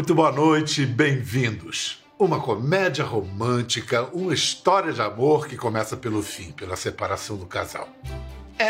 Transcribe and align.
Muito 0.00 0.14
boa 0.14 0.32
noite, 0.32 0.86
bem-vindos. 0.86 2.02
Uma 2.18 2.40
comédia 2.40 3.04
romântica, 3.04 4.04
uma 4.14 4.32
história 4.32 4.94
de 4.94 5.02
amor 5.02 5.46
que 5.46 5.58
começa 5.58 5.94
pelo 5.94 6.22
fim, 6.22 6.52
pela 6.52 6.74
separação 6.74 7.36
do 7.36 7.44
casal. 7.44 7.86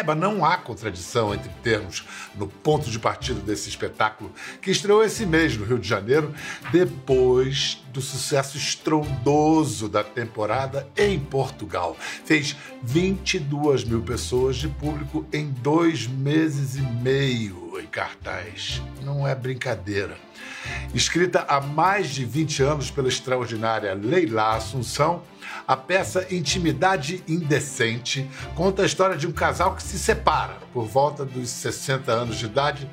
Mas 0.04 0.16
não 0.16 0.44
há 0.44 0.56
contradição 0.56 1.32
entre 1.32 1.48
termos 1.62 2.04
no 2.34 2.48
ponto 2.48 2.90
de 2.90 2.98
partida 2.98 3.38
desse 3.40 3.68
espetáculo 3.68 4.32
que 4.60 4.72
estreou 4.72 5.04
esse 5.04 5.24
mês 5.24 5.56
no 5.56 5.64
Rio 5.64 5.78
de 5.78 5.88
Janeiro, 5.88 6.34
depois 6.72 7.80
do 7.92 8.00
sucesso 8.00 8.56
estrondoso 8.56 9.88
da 9.88 10.02
temporada 10.02 10.88
em 10.96 11.16
Portugal. 11.16 11.96
Fez 12.24 12.56
22 12.82 13.84
mil 13.84 14.02
pessoas 14.02 14.56
de 14.56 14.66
público 14.68 15.24
em 15.32 15.48
dois 15.48 16.08
meses 16.08 16.74
e 16.74 16.82
meio 16.82 17.78
em 17.80 17.86
cartaz. 17.86 18.82
Não 19.04 19.26
é 19.26 19.32
brincadeira. 19.32 20.16
Escrita 20.94 21.44
há 21.48 21.60
mais 21.60 22.10
de 22.10 22.24
20 22.24 22.62
anos 22.62 22.90
pela 22.90 23.08
extraordinária 23.08 23.94
Leila 23.94 24.56
Assunção, 24.56 25.22
a 25.66 25.76
peça 25.76 26.26
Intimidade 26.34 27.22
Indecente 27.28 28.28
conta 28.54 28.82
a 28.82 28.86
história 28.86 29.16
de 29.16 29.26
um 29.26 29.32
casal 29.32 29.76
que 29.76 29.82
se 29.82 29.98
separa 29.98 30.56
por 30.72 30.86
volta 30.86 31.24
dos 31.24 31.48
60 31.48 32.10
anos 32.10 32.38
de 32.38 32.46
idade, 32.46 32.90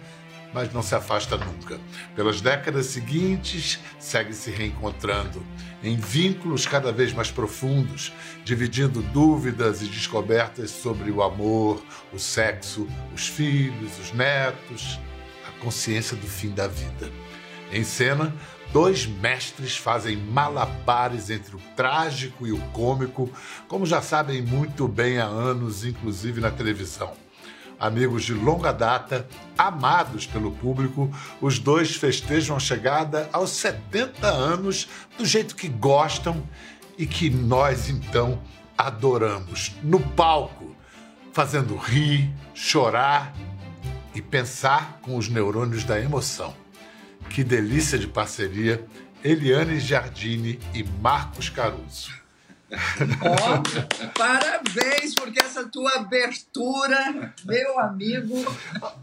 mas 0.54 0.72
não 0.72 0.82
se 0.82 0.96
afasta 0.96 1.38
nunca. 1.38 1.80
Pelas 2.16 2.42
décadas 2.42 2.88
seguintes, 2.88 3.80
segue 4.00 4.34
se 4.34 4.52
reencontrando 4.52 5.44
em 5.84 5.96
vínculos 5.96 6.66
cada 6.66 6.92
vez 6.92 7.14
mais 7.14 7.30
profundos, 7.30 8.14
dividindo 8.44 9.02
dúvidas 9.02 9.82
e 9.82 9.86
descobertas 9.86 10.72
sobre 10.72 11.12
o 11.12 11.22
amor, 11.22 11.84
o 12.14 12.20
sexo, 12.20 12.88
os 13.14 13.28
filhos, 13.28 14.00
os 14.00 14.14
netos, 14.14 15.00
a 15.48 15.64
consciência 15.64 16.16
do 16.16 16.28
fim 16.28 16.50
da 16.50 16.68
vida. 16.68 17.12
Em 17.72 17.84
cena, 17.84 18.34
dois 18.72 19.06
mestres 19.06 19.76
fazem 19.76 20.16
malabares 20.16 21.30
entre 21.30 21.56
o 21.56 21.62
trágico 21.76 22.48
e 22.48 22.52
o 22.52 22.60
cômico, 22.72 23.30
como 23.68 23.86
já 23.86 24.02
sabem 24.02 24.42
muito 24.42 24.88
bem 24.88 25.20
há 25.20 25.26
anos, 25.26 25.84
inclusive 25.84 26.40
na 26.40 26.52
televisão. 26.52 27.12
Amigos 27.80 28.24
de 28.24 28.34
longa 28.34 28.72
data, 28.72 29.28
amados 29.56 30.26
pelo 30.26 30.52
público, 30.52 31.12
os 31.40 31.60
dois 31.60 31.96
festejam 31.96 32.56
a 32.56 32.60
chegada 32.60 33.30
aos 33.32 33.52
70 33.52 34.28
anos 34.28 34.88
do 35.18 35.26
jeito 35.26 35.56
que 35.56 35.68
gostam 35.68 36.44
e 36.98 37.06
que 37.06 37.30
nós 37.30 37.88
então 37.88 38.42
adoramos. 38.76 39.74
No 39.84 40.00
palco, 40.00 40.76
fazendo 41.32 41.76
rir, 41.76 42.34
chorar 42.56 43.32
e 44.16 44.22
pensar 44.24 45.00
com 45.04 45.16
os 45.16 45.30
neurônios 45.30 45.84
da 45.84 46.00
emoção. 46.00 46.56
Que 47.30 47.44
delícia 47.44 47.98
de 47.98 48.08
parceria, 48.08 48.84
Eliane 49.24 49.80
Giardini 49.80 50.60
e 50.74 50.84
Marcos 50.84 51.50
Caruso. 51.50 52.27
Oh, 52.70 54.10
parabéns, 54.18 55.16
porque 55.16 55.40
essa 55.40 55.66
tua 55.68 55.90
abertura, 55.96 57.34
meu 57.46 57.80
amigo. 57.80 58.46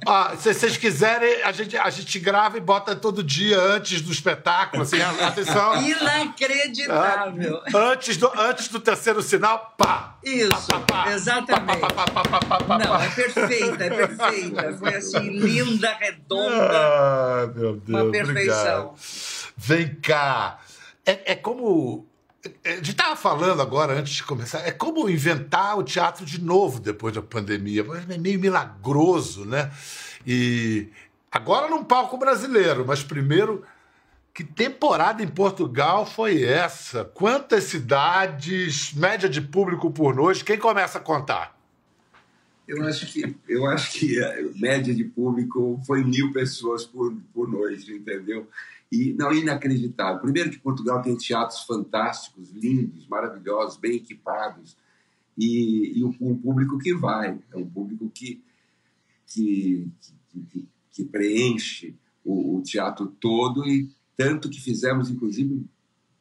Ah, 0.07 0.35
se 0.37 0.53
vocês 0.53 0.77
quiserem, 0.77 1.43
a 1.43 1.51
gente, 1.51 1.75
a 1.77 1.89
gente 1.89 2.19
grava 2.19 2.59
e 2.59 2.61
bota 2.61 2.95
todo 2.95 3.23
dia 3.23 3.59
antes 3.59 4.03
do 4.03 4.13
espetáculo. 4.13 4.83
Assim, 4.83 5.01
atenção. 5.01 5.81
Inacreditável. 5.83 7.63
Ah, 7.67 7.79
antes, 7.93 8.19
do, 8.19 8.31
antes 8.39 8.69
do 8.69 8.81
terceiro 8.81 9.23
sinal, 9.23 9.75
pá! 9.79 10.19
Isso, 10.23 10.67
pá, 10.69 10.81
pá, 10.81 11.05
pá, 11.05 11.13
exatamente. 11.13 11.81
Não, 12.87 13.01
é 13.01 13.09
perfeita, 13.09 13.85
é 13.85 13.91
perfeita. 13.91 14.77
Foi 14.79 14.95
assim, 14.95 15.31
linda, 15.39 15.91
redonda. 15.95 16.71
Ah, 16.71 17.51
meu 17.55 17.77
Deus. 17.77 17.89
Uma 17.89 18.11
perfeição. 18.11 18.89
Obrigado. 18.89 19.55
Vem 19.57 19.95
cá. 20.03 20.59
É, 21.07 21.33
é 21.33 21.35
como 21.35 22.07
a 22.65 22.71
gente 22.77 22.91
estava 22.91 23.17
falando 23.17 23.63
agora, 23.63 23.99
antes 23.99 24.15
de 24.15 24.23
começar, 24.23 24.61
é 24.61 24.71
como 24.71 25.09
inventar 25.09 25.79
o 25.79 25.83
teatro 25.83 26.25
de 26.25 26.41
novo 26.41 26.79
depois 26.79 27.15
da 27.15 27.23
pandemia. 27.23 27.85
É 28.11 28.19
meio 28.19 28.39
milagroso, 28.39 29.45
né? 29.45 29.71
E 30.27 30.89
agora 31.31 31.69
num 31.69 31.85
palco 31.85 32.17
brasileiro, 32.19 32.85
mas 32.87 33.03
primeiro, 33.03 33.65
que 34.33 34.45
temporada 34.45 35.23
em 35.23 35.29
Portugal 35.29 36.05
foi 36.05 36.43
essa? 36.43 37.05
Quantas 37.05 37.65
cidades, 37.65 38.93
média 38.93 39.29
de 39.29 39.41
público 39.41 39.91
por 39.91 40.15
noite? 40.15 40.45
Quem 40.45 40.59
começa 40.59 40.99
a 40.99 41.01
contar? 41.01 41.57
Eu 42.67 42.83
acho 42.85 43.07
que, 43.07 43.37
eu 43.47 43.67
acho 43.67 43.93
que 43.93 44.23
a 44.23 44.37
média 44.57 44.95
de 44.95 45.05
público 45.05 45.81
foi 45.87 46.03
mil 46.03 46.33
pessoas 46.33 46.85
por, 46.85 47.15
por 47.33 47.49
noite, 47.49 47.93
entendeu? 47.93 48.49
E 48.95 49.13
não 49.15 49.33
inacreditável. 49.33 50.21
Primeiro 50.21 50.51
que 50.51 50.59
Portugal 50.59 51.03
tem 51.03 51.17
teatros 51.17 51.63
fantásticos, 51.63 52.51
lindos, 52.51 53.07
maravilhosos, 53.09 53.77
bem 53.77 53.97
equipados 53.97 54.77
e, 55.37 55.99
e 55.99 56.05
um, 56.05 56.37
público 56.37 56.79
que 56.79 56.95
vai, 56.95 57.39
é 57.53 57.57
um 57.57 57.67
público 57.69 58.09
que 58.15 58.43
que, 59.27 59.89
que, 60.31 60.69
que 60.93 61.05
preenche 61.05 61.95
o, 62.25 62.59
o, 62.59 62.63
teatro 62.63 63.07
todo 63.19 63.67
e 63.67 63.91
tanto 64.17 64.49
que 64.49 64.61
fizemos 64.61 65.11
inclusive 65.11 65.67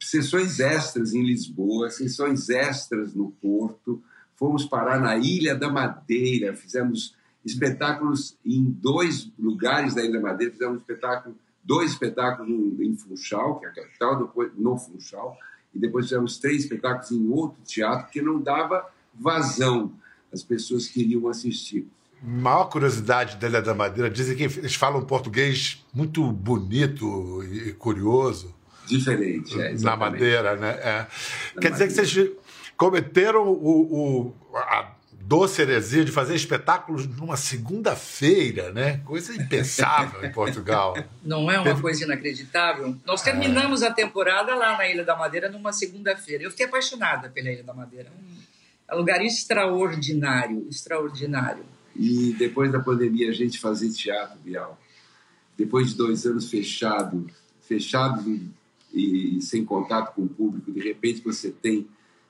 sessões 0.00 0.58
extras 0.58 1.14
em 1.14 1.22
Lisboa, 1.22 1.90
sessões 1.90 2.48
extras 2.48 3.14
no 3.14 3.30
Porto, 3.30 4.02
fomos 4.34 4.64
parar 4.64 5.00
na 5.00 5.16
Ilha 5.16 5.54
da 5.54 5.70
Madeira, 5.70 6.56
fizemos 6.56 7.14
espetáculos 7.44 8.36
em 8.44 8.64
dois 8.64 9.30
lugares 9.38 9.94
da 9.94 10.02
Ilha 10.02 10.14
da 10.14 10.20
Madeira, 10.20 10.52
fizemos 10.52 10.76
um 10.76 10.80
espetáculo 10.80 11.36
dois 11.64 11.92
espetáculos 11.92 12.80
em 12.80 12.96
Funchal, 12.96 13.58
que 13.58 13.66
é 13.66 13.68
a 13.68 13.72
capital, 13.72 14.18
depois 14.18 14.52
no 14.56 14.76
Funchal, 14.78 15.36
e 15.74 15.78
depois 15.78 16.06
fizemos 16.06 16.38
três 16.38 16.62
espetáculos 16.62 17.10
em 17.10 17.28
outro 17.30 17.60
teatro, 17.64 18.10
que 18.12 18.22
não 18.22 18.40
dava 18.40 18.86
vazão. 19.14 19.92
As 20.32 20.42
pessoas 20.42 20.86
queriam 20.88 21.28
assistir. 21.28 21.86
Maior 22.22 22.64
curiosidade 22.66 23.36
da 23.36 23.48
Ilha 23.48 23.62
da 23.62 23.74
Madeira, 23.74 24.10
dizem 24.10 24.36
que 24.36 24.44
eles 24.44 24.74
falam 24.74 25.04
português 25.04 25.84
muito 25.92 26.30
bonito 26.32 27.42
e 27.44 27.72
curioso. 27.72 28.54
Diferente, 28.86 29.58
é, 29.60 29.74
Na 29.78 29.96
Madeira, 29.96 30.56
né? 30.56 30.70
É. 30.70 31.06
Quer 31.60 31.70
madeira. 31.70 31.70
dizer 31.70 31.86
que 31.86 31.92
vocês 31.94 32.30
cometeram 32.76 33.48
o, 33.48 34.32
o, 34.32 34.34
a 34.54 34.92
doce 35.26 35.62
heresia 35.62 36.04
de 36.04 36.12
fazer 36.12 36.34
espetáculos 36.34 37.06
numa 37.06 37.36
segunda-feira, 37.36 38.70
né? 38.72 38.98
Coisa 39.04 39.34
impensável 39.34 40.24
em 40.24 40.30
Portugal. 40.30 40.96
Não 41.22 41.50
é 41.50 41.58
uma 41.58 41.64
Teve... 41.64 41.80
coisa 41.80 42.04
inacreditável? 42.04 42.94
Nós 43.06 43.22
terminamos 43.22 43.82
é. 43.82 43.88
a 43.88 43.92
temporada 43.92 44.54
lá 44.54 44.76
na 44.76 44.88
Ilha 44.88 45.04
da 45.04 45.16
Madeira 45.16 45.50
numa 45.50 45.72
segunda-feira. 45.72 46.44
Eu 46.44 46.50
fiquei 46.50 46.66
apaixonada 46.66 47.30
pela 47.30 47.50
Ilha 47.50 47.62
da 47.62 47.72
Madeira. 47.72 48.12
É 48.86 48.94
um 48.94 48.98
lugar 48.98 49.24
extraordinário, 49.24 50.66
extraordinário. 50.68 51.64
E 51.96 52.34
depois 52.38 52.70
da 52.70 52.80
pandemia 52.80 53.30
a 53.30 53.34
gente 53.34 53.58
fazia 53.58 53.90
teatro, 53.90 54.38
Bial. 54.40 54.78
Depois 55.56 55.90
de 55.90 55.96
dois 55.96 56.26
anos 56.26 56.50
fechado, 56.50 57.26
fechado 57.62 58.28
e, 58.92 59.38
e 59.38 59.40
sem 59.40 59.64
contato 59.64 60.14
com 60.14 60.22
o 60.22 60.28
público, 60.28 60.70
de 60.70 60.80
repente 60.80 61.22
você 61.22 61.50
tem 61.50 61.86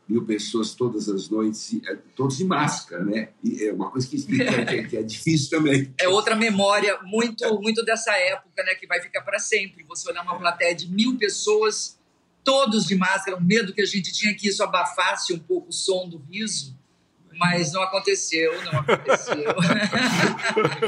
mil 0.09 0.25
pessoas 0.25 0.75
todas 0.75 1.09
as 1.09 1.29
noites, 1.29 1.81
é, 1.87 1.97
todos 2.15 2.37
de 2.37 2.45
máscara, 2.45 3.05
né? 3.05 3.31
E 3.43 3.65
é 3.65 3.73
uma 3.73 3.91
coisa 3.91 4.07
que, 4.07 4.43
é, 4.43 4.83
que 4.85 4.97
é 4.97 5.03
difícil 5.03 5.51
também. 5.51 5.93
É 5.99 6.09
outra 6.09 6.37
memória 6.37 6.99
muito, 7.03 7.61
muito 7.61 7.85
dessa 7.85 8.13
época, 8.13 8.63
né? 8.63 8.75
Que 8.75 8.87
vai 8.87 9.01
ficar 9.01 9.23
para 9.23 9.39
sempre. 9.39 9.85
Você 9.85 10.11
olhar 10.11 10.23
uma 10.23 10.39
plateia 10.39 10.75
de 10.75 10.91
mil 10.91 11.17
pessoas, 11.17 11.99
todos 12.43 12.85
de 12.85 12.95
máscara, 12.95 13.37
o 13.37 13.43
medo 13.43 13.73
que 13.73 13.81
a 13.81 13.87
gente 13.87 14.13
tinha 14.13 14.35
que 14.35 14.49
isso 14.49 14.63
abafasse 14.63 15.33
um 15.33 15.39
pouco 15.39 15.71
o 15.71 15.73
som 15.73 16.09
do 16.09 16.19
riso 16.19 16.77
mas 17.39 17.73
não 17.73 17.83
aconteceu, 17.83 18.53
não 18.65 18.81
aconteceu. 18.81 19.55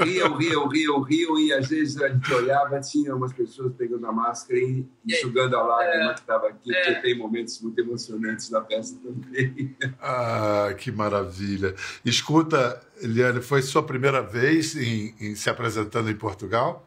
riam, 0.05 0.37
riam, 0.37 0.69
riam, 0.69 1.01
riam, 1.03 1.39
e 1.39 1.53
às 1.53 1.69
vezes 1.69 2.01
a 2.01 2.09
gente 2.09 2.33
olhava, 2.33 2.81
tinha 2.81 3.15
umas 3.15 3.33
pessoas 3.33 3.73
pegando 3.77 4.07
a 4.07 4.13
máscara 4.13 4.59
e 4.59 4.87
enxugando 5.07 5.57
a 5.57 5.63
lágrima 5.63 6.11
é, 6.11 6.15
que 6.15 6.21
estava 6.21 6.49
aqui, 6.49 6.75
é. 6.75 6.85
porque 6.85 7.03
tem 7.03 7.19
momentos 7.19 7.61
muito 7.61 7.79
emocionantes 7.81 8.51
na 8.51 8.61
peça 8.61 8.97
também. 9.03 9.77
Ah, 10.01 10.75
que 10.77 10.91
maravilha. 10.91 11.75
Escuta, 12.05 12.81
Eliane, 13.01 13.41
foi 13.41 13.63
sua 13.63 13.83
primeira 13.83 14.23
vez 14.23 14.77
em, 14.77 15.15
em 15.21 15.35
se 15.35 15.51
apresentando 15.51 16.11
em 16.11 16.17
Portugal? 16.17 16.87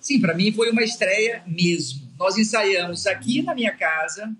Sim, 0.00 0.20
para 0.20 0.34
mim 0.34 0.50
foi 0.52 0.70
uma 0.70 0.82
estreia 0.82 1.42
mesmo. 1.46 2.08
Nós 2.18 2.38
ensaiamos 2.38 3.06
aqui 3.06 3.42
na 3.42 3.54
minha 3.54 3.72
casa, 3.76 4.34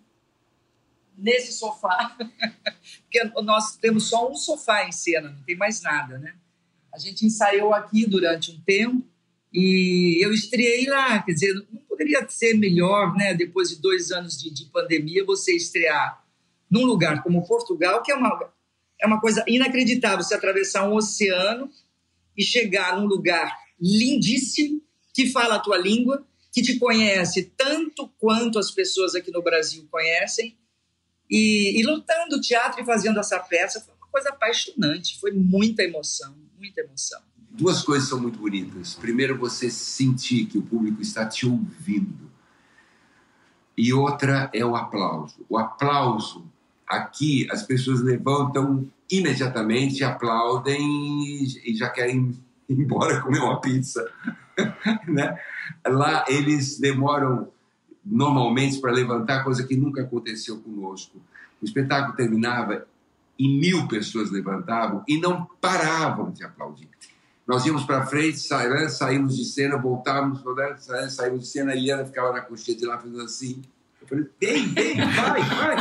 nesse 1.21 1.53
sofá, 1.53 2.17
porque 3.03 3.25
nós 3.43 3.77
temos 3.77 4.09
só 4.09 4.31
um 4.31 4.35
sofá 4.35 4.87
em 4.87 4.93
cena, 4.93 5.31
não 5.31 5.43
tem 5.43 5.57
mais 5.57 5.81
nada, 5.83 6.19
né? 6.19 6.35
A 6.93 6.99
gente 6.99 7.25
ensaiou 7.25 7.73
aqui 7.73 8.07
durante 8.07 8.51
um 8.51 8.61
tempo 8.61 9.07
e 9.53 10.25
eu 10.25 10.33
estreiei 10.33 10.87
lá, 10.87 11.23
quer 11.23 11.33
dizer, 11.33 11.55
não 11.73 11.81
poderia 11.83 12.27
ser 12.29 12.55
melhor, 12.55 13.15
né? 13.15 13.35
Depois 13.35 13.71
de 13.71 13.77
dois 13.77 14.11
anos 14.11 14.41
de, 14.41 14.51
de 14.51 14.65
pandemia, 14.67 15.25
você 15.25 15.55
estrear 15.55 16.25
num 16.71 16.85
lugar 16.85 17.23
como 17.23 17.47
Portugal, 17.47 18.03
que 18.03 18.13
é 18.13 18.15
uma, 18.15 18.53
é 19.01 19.07
uma 19.07 19.21
coisa 19.21 19.45
inacreditável, 19.47 20.23
você 20.23 20.35
atravessar 20.35 20.89
um 20.89 20.95
oceano 20.95 21.71
e 22.37 22.43
chegar 22.43 22.97
num 22.99 23.07
lugar 23.07 23.57
lindíssimo, 23.81 24.81
que 25.13 25.27
fala 25.27 25.57
a 25.57 25.59
tua 25.59 25.77
língua, 25.77 26.25
que 26.53 26.63
te 26.63 26.79
conhece 26.79 27.53
tanto 27.57 28.09
quanto 28.19 28.59
as 28.59 28.71
pessoas 28.71 29.15
aqui 29.15 29.31
no 29.31 29.43
Brasil 29.43 29.87
conhecem, 29.91 30.57
e, 31.31 31.81
e 31.81 31.87
lutando 31.87 32.41
teatro 32.41 32.83
e 32.83 32.85
fazendo 32.85 33.21
essa 33.21 33.39
peça 33.39 33.81
foi 33.81 33.95
uma 33.95 34.09
coisa 34.09 34.31
apaixonante, 34.31 35.19
foi 35.21 35.31
muita 35.31 35.83
emoção, 35.83 36.35
muita 36.59 36.81
emoção. 36.81 37.21
Duas 37.51 37.83
coisas 37.83 38.09
são 38.09 38.21
muito 38.21 38.39
bonitas. 38.39 38.95
Primeiro, 38.95 39.37
você 39.39 39.71
sentir 39.71 40.47
que 40.47 40.59
o 40.59 40.63
público 40.63 41.03
está 41.03 41.27
te 41.27 41.47
ouvindo. 41.47 42.31
E 43.77 43.93
outra 43.93 44.51
é 44.53 44.65
o 44.65 44.77
aplauso. 44.77 45.45
O 45.49 45.59
aplauso, 45.59 46.47
aqui, 46.87 47.49
as 47.51 47.63
pessoas 47.63 48.01
levantam 48.01 48.89
imediatamente, 49.11 50.05
aplaudem 50.05 51.45
e 51.65 51.75
já 51.75 51.89
querem 51.89 52.39
ir 52.69 52.75
embora 52.75 53.21
comer 53.21 53.41
uma 53.41 53.61
pizza. 53.61 54.09
né? 55.09 55.37
Lá, 55.87 56.25
eles 56.29 56.79
demoram 56.79 57.49
normalmente 58.05 58.81
para 58.81 58.93
levantar, 58.93 59.45
coisa 59.45 59.67
que 59.67 59.77
nunca 59.77 60.03
aconteceu 60.03 60.59
conosco. 60.61 61.19
O 61.61 61.65
espetáculo 61.65 62.17
terminava 62.17 62.87
e 63.39 63.49
mil 63.49 63.89
pessoas 63.89 64.31
levantavam 64.31 65.03
e 65.09 65.19
não 65.19 65.49
paravam 65.61 66.31
de 66.31 66.45
aplaudir. 66.45 66.89
Nós 67.47 67.65
íamos 67.67 67.85
para 67.85 68.07
frente, 68.07 68.39
sa 68.39 68.69
né, 68.69 68.89
saímos 68.89 69.37
de 69.37 69.45
cena, 69.45 69.77
voltávamos, 69.77 70.41
né, 70.89 71.09
saímos 71.09 71.41
de 71.41 71.47
cena, 71.49 71.73
a 71.73 71.77
Eliana 71.77 72.05
ficava 72.05 72.33
na 72.33 72.41
coxinha 72.41 72.77
de 72.77 72.87
lá 72.87 72.99
fazendo 72.99 73.23
assim. 73.23 73.63
Eu 74.01 74.09
falei, 74.09 74.27
vem, 74.41 74.69
vem, 74.69 74.97
vai, 74.97 75.43
vai. 75.43 75.77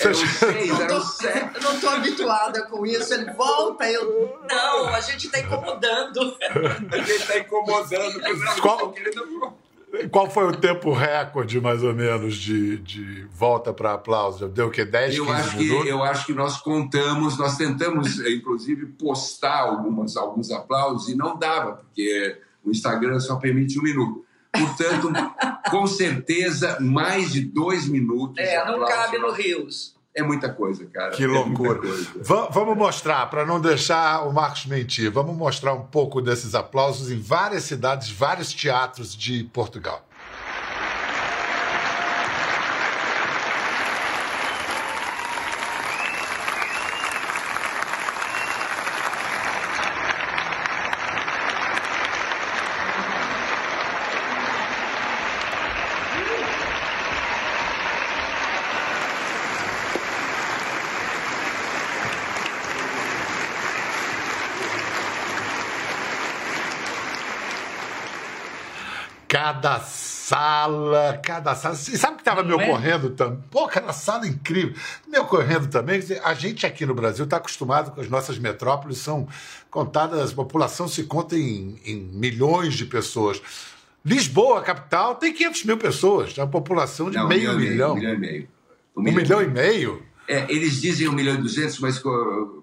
Eram 0.00 0.14
seis, 0.14 0.80
eram 0.80 1.00
sete. 1.02 1.56
Eu 1.56 1.62
não 1.62 1.74
estou 1.74 1.90
habituada 1.90 2.62
com 2.66 2.84
isso. 2.84 3.14
Ele 3.14 3.32
volta, 3.32 3.88
eu. 3.88 4.40
Não, 4.48 4.88
a 4.88 5.00
gente 5.00 5.26
está 5.26 5.38
incomodando. 5.38 6.36
a 6.90 6.96
gente 6.98 7.10
está 7.12 7.38
incomodando. 7.38 8.20
Qual, 8.60 8.94
qual 10.08 10.30
foi 10.30 10.44
o 10.44 10.52
tempo 10.56 10.92
recorde, 10.92 11.60
mais 11.60 11.82
ou 11.82 11.94
menos, 11.94 12.36
de, 12.36 12.78
de 12.78 13.24
volta 13.32 13.72
para 13.72 13.94
aplauso? 13.94 14.48
Deu 14.48 14.68
o 14.68 14.70
quê? 14.70 14.84
10, 14.84 15.16
eu 15.16 15.26
15 15.26 15.38
acho 15.38 15.56
minutos? 15.58 15.82
Que, 15.82 15.88
eu 15.88 16.02
acho 16.02 16.26
que 16.26 16.32
nós 16.32 16.60
contamos, 16.60 17.38
nós 17.38 17.56
tentamos, 17.56 18.18
inclusive, 18.20 18.86
postar 18.86 19.60
algumas, 19.60 20.16
alguns 20.16 20.50
aplausos 20.50 21.08
e 21.08 21.16
não 21.16 21.38
dava, 21.38 21.72
porque 21.74 22.38
o 22.64 22.70
Instagram 22.70 23.20
só 23.20 23.36
permite 23.36 23.78
um 23.78 23.82
minuto. 23.82 24.24
Portanto, 24.52 25.12
com 25.70 25.86
certeza, 25.86 26.78
mais 26.80 27.32
de 27.32 27.42
dois 27.42 27.86
minutos. 27.86 28.38
É, 28.38 28.64
não 28.64 28.84
cabe 28.84 29.18
no 29.18 29.30
Rios. 29.30 29.94
É 30.14 30.22
muita 30.22 30.52
coisa, 30.52 30.84
cara. 30.86 31.10
Que 31.12 31.24
é 31.24 31.26
loucura. 31.26 31.80
Vamos 32.50 32.76
mostrar, 32.76 33.26
para 33.30 33.46
não 33.46 33.60
deixar 33.60 34.26
o 34.26 34.32
Marcos 34.32 34.66
mentir, 34.66 35.10
vamos 35.10 35.36
mostrar 35.36 35.72
um 35.72 35.82
pouco 35.82 36.20
desses 36.20 36.54
aplausos 36.54 37.10
em 37.10 37.20
várias 37.20 37.64
cidades, 37.64 38.10
vários 38.10 38.52
teatros 38.52 39.14
de 39.14 39.44
Portugal. 39.44 40.04
Cada 69.60 69.78
sala, 69.80 71.20
cada 71.22 71.54
sala. 71.54 71.74
E 71.74 71.98
sabe 71.98 72.14
o 72.14 72.16
que 72.16 72.22
estava 72.22 72.42
me 72.42 72.52
é? 72.52 72.54
ocorrendo 72.54 73.10
também? 73.10 73.38
Pô, 73.50 73.68
cada 73.68 73.92
sala 73.92 74.26
incrível. 74.26 74.74
Me 75.06 75.18
ocorrendo 75.18 75.66
também, 75.68 76.00
a 76.24 76.34
gente 76.34 76.64
aqui 76.64 76.86
no 76.86 76.94
Brasil 76.94 77.24
está 77.24 77.36
acostumado 77.36 77.90
com 77.90 78.00
as 78.00 78.08
nossas 78.08 78.38
metrópoles, 78.38 78.98
são 78.98 79.28
contadas, 79.70 80.32
a 80.32 80.34
população 80.34 80.88
se 80.88 81.04
conta 81.04 81.36
em, 81.36 81.78
em 81.84 81.96
milhões 81.96 82.74
de 82.74 82.86
pessoas. 82.86 83.42
Lisboa, 84.02 84.62
capital, 84.62 85.16
tem 85.16 85.32
500 85.32 85.64
mil 85.64 85.76
pessoas, 85.76 86.38
a 86.38 86.46
população 86.46 87.10
de 87.10 87.18
Não, 87.18 87.28
meio 87.28 87.52
um 87.52 87.56
milhão. 87.56 87.92
Um 87.92 87.94
milhão 87.96 88.14
e 88.14 88.18
meio. 88.18 88.48
Um, 88.96 89.02
milhão 89.02 89.42
e 89.42 89.46
meio? 89.46 90.02
É, 90.30 90.46
eles 90.48 90.80
dizem 90.80 91.08
um 91.08 91.12
milhão 91.12 91.34
e 91.34 91.38
duzentos, 91.38 91.80
mas 91.80 92.00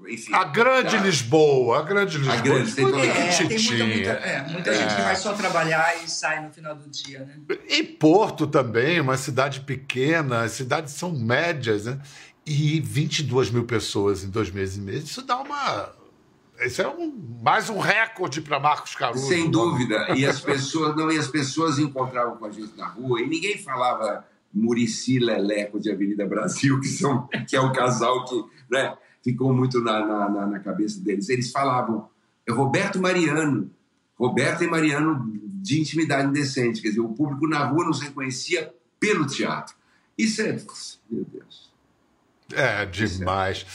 enfim. 0.08 0.34
A 0.34 0.46
grande 0.46 0.96
tá. 0.96 1.04
Lisboa, 1.04 1.80
a 1.80 1.82
grande 1.82 2.18
Lisboa. 2.18 2.38
A 2.38 2.42
grande, 2.42 2.74
tem, 2.74 2.86
toda... 2.86 3.06
é, 3.06 3.34
tem 3.34 3.60
muita, 3.60 3.86
muita, 3.86 4.10
é, 4.12 4.48
muita 4.48 4.70
é. 4.70 4.74
gente 4.74 4.96
que 4.96 5.02
vai 5.02 5.16
só 5.18 5.34
trabalhar 5.34 6.02
e 6.02 6.10
sai 6.10 6.42
no 6.42 6.50
final 6.50 6.74
do 6.74 6.90
dia, 6.90 7.20
né? 7.20 7.58
E 7.68 7.84
Porto 7.84 8.48
também, 8.48 9.02
uma 9.02 9.18
cidade 9.18 9.60
pequena, 9.60 10.44
as 10.44 10.54
cidades 10.54 10.94
são 10.94 11.12
médias, 11.12 11.84
né? 11.84 12.00
E 12.46 12.80
22 12.80 13.50
mil 13.50 13.66
pessoas 13.66 14.24
em 14.24 14.30
dois 14.30 14.50
meses 14.50 14.78
e 14.78 14.80
meio, 14.80 15.00
isso 15.00 15.22
dá 15.22 15.38
uma. 15.38 15.92
Isso 16.62 16.82
é 16.82 16.88
um, 16.88 17.14
mais 17.44 17.70
um 17.70 17.80
recorde 17.80 18.40
para 18.40 18.62
Marcos 18.62 18.96
Caruso. 18.96 19.28
Sem 19.28 19.52
dúvida. 19.52 20.16
E 20.16 20.26
as 20.26 20.40
pessoas 20.40 20.96
não, 20.96 21.12
e 21.12 21.18
as 21.18 21.28
pessoas 21.28 21.80
encontravam 21.80 22.38
com 22.38 22.46
a 22.46 22.50
gente 22.50 22.78
na 22.78 22.88
rua 22.88 23.20
e 23.20 23.28
ninguém 23.28 23.58
falava 23.58 24.26
Murici 24.54 25.20
Leleco 25.20 25.80
de 25.80 25.92
Avenida 25.92 26.26
Brasil, 26.26 26.80
que, 26.80 26.88
são, 26.88 27.28
que 27.48 27.56
é 27.56 27.62
o 27.62 27.72
casal 27.72 28.26
que 28.26 28.44
né, 28.70 28.96
ficou 29.24 29.54
muito 29.54 29.82
na, 29.82 30.30
na, 30.30 30.48
na 30.48 30.60
cabeça 30.60 31.00
deles. 31.00 31.30
Eles 31.30 31.52
falavam, 31.52 32.10
é 32.48 32.52
Roberto 32.52 33.00
Mariano, 33.00 33.70
Roberto 34.16 34.64
e 34.64 34.68
Mariano 34.68 35.32
de 35.62 35.80
intimidade 35.80 36.28
indecente. 36.28 36.82
Quer 36.82 36.90
dizer, 36.90 37.02
o 37.02 37.10
público 37.10 37.48
na 37.48 37.66
rua 37.66 37.86
nos 37.86 38.02
reconhecia 38.02 38.74
pelo 39.00 39.28
teatro. 39.28 39.76
Isso 40.18 40.42
é. 40.42 40.58
Meu 41.10 41.26
Deus. 41.26 41.68
É 42.54 42.86
demais. 42.86 43.66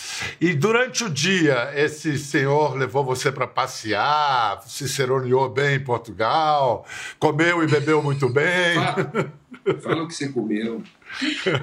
E 0.40 0.54
durante 0.54 1.04
o 1.04 1.10
dia, 1.10 1.70
esse 1.74 2.18
senhor 2.18 2.74
levou 2.74 3.04
você 3.04 3.30
para 3.30 3.46
passear, 3.46 4.62
se 4.66 4.88
seroneou 4.88 5.50
bem 5.50 5.76
em 5.76 5.84
Portugal, 5.84 6.86
comeu 7.18 7.62
e 7.62 7.66
bebeu 7.66 8.02
muito 8.02 8.30
bem. 8.30 8.78
Fala 9.80 10.02
o 10.02 10.08
que 10.08 10.14
você 10.14 10.28
comeu. 10.28 10.82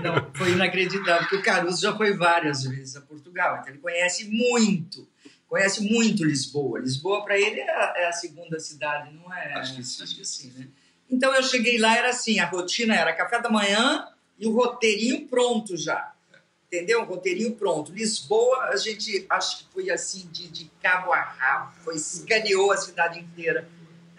Não, 0.04 0.34
foi 0.34 0.52
inacreditável, 0.52 1.22
porque 1.22 1.36
o 1.38 1.44
Caruso 1.44 1.82
já 1.82 1.96
foi 1.96 2.14
várias 2.14 2.64
vezes 2.64 2.96
a 2.96 3.02
Portugal, 3.02 3.58
então 3.58 3.70
ele 3.70 3.80
conhece 3.80 4.26
muito, 4.30 5.08
conhece 5.48 5.82
muito 5.82 6.24
Lisboa. 6.24 6.80
Lisboa, 6.80 7.24
para 7.26 7.38
ele, 7.38 7.60
é 7.60 7.70
a, 7.70 7.94
é 7.98 8.08
a, 8.08 8.12
segunda 8.12 8.60
cidade, 8.60 9.14
não 9.14 9.34
é? 9.34 9.54
Acho 9.54 9.76
que 9.76 9.84
sim. 9.84 10.04
Acho 10.04 10.16
que 10.16 10.26
sim, 10.26 10.52
né? 10.58 10.68
Então 11.10 11.34
eu 11.34 11.44
cheguei 11.44 11.78
lá, 11.78 11.98
era 11.98 12.10
assim, 12.10 12.40
a 12.40 12.46
rotina 12.46 12.96
era 12.96 13.14
café 13.14 13.42
da 13.42 13.50
manhã 13.50 14.08
e 14.38 14.48
o 14.48 14.52
roteirinho 14.52 15.28
pronto 15.28 15.76
já. 15.76 16.14
Entendeu? 16.68 17.02
Um 17.02 17.06
roteirinho 17.06 17.56
pronto. 17.56 17.92
Lisboa, 17.92 18.66
a 18.66 18.78
gente 18.78 19.26
acho 19.28 19.58
que 19.58 19.74
foi 19.74 19.90
assim, 19.90 20.30
de, 20.32 20.48
de 20.48 20.72
cabo 20.82 21.12
a 21.12 21.20
rabo, 21.20 21.74
foi, 21.84 21.96
escaneou 21.96 22.72
a 22.72 22.78
cidade 22.78 23.20
inteira. 23.20 23.68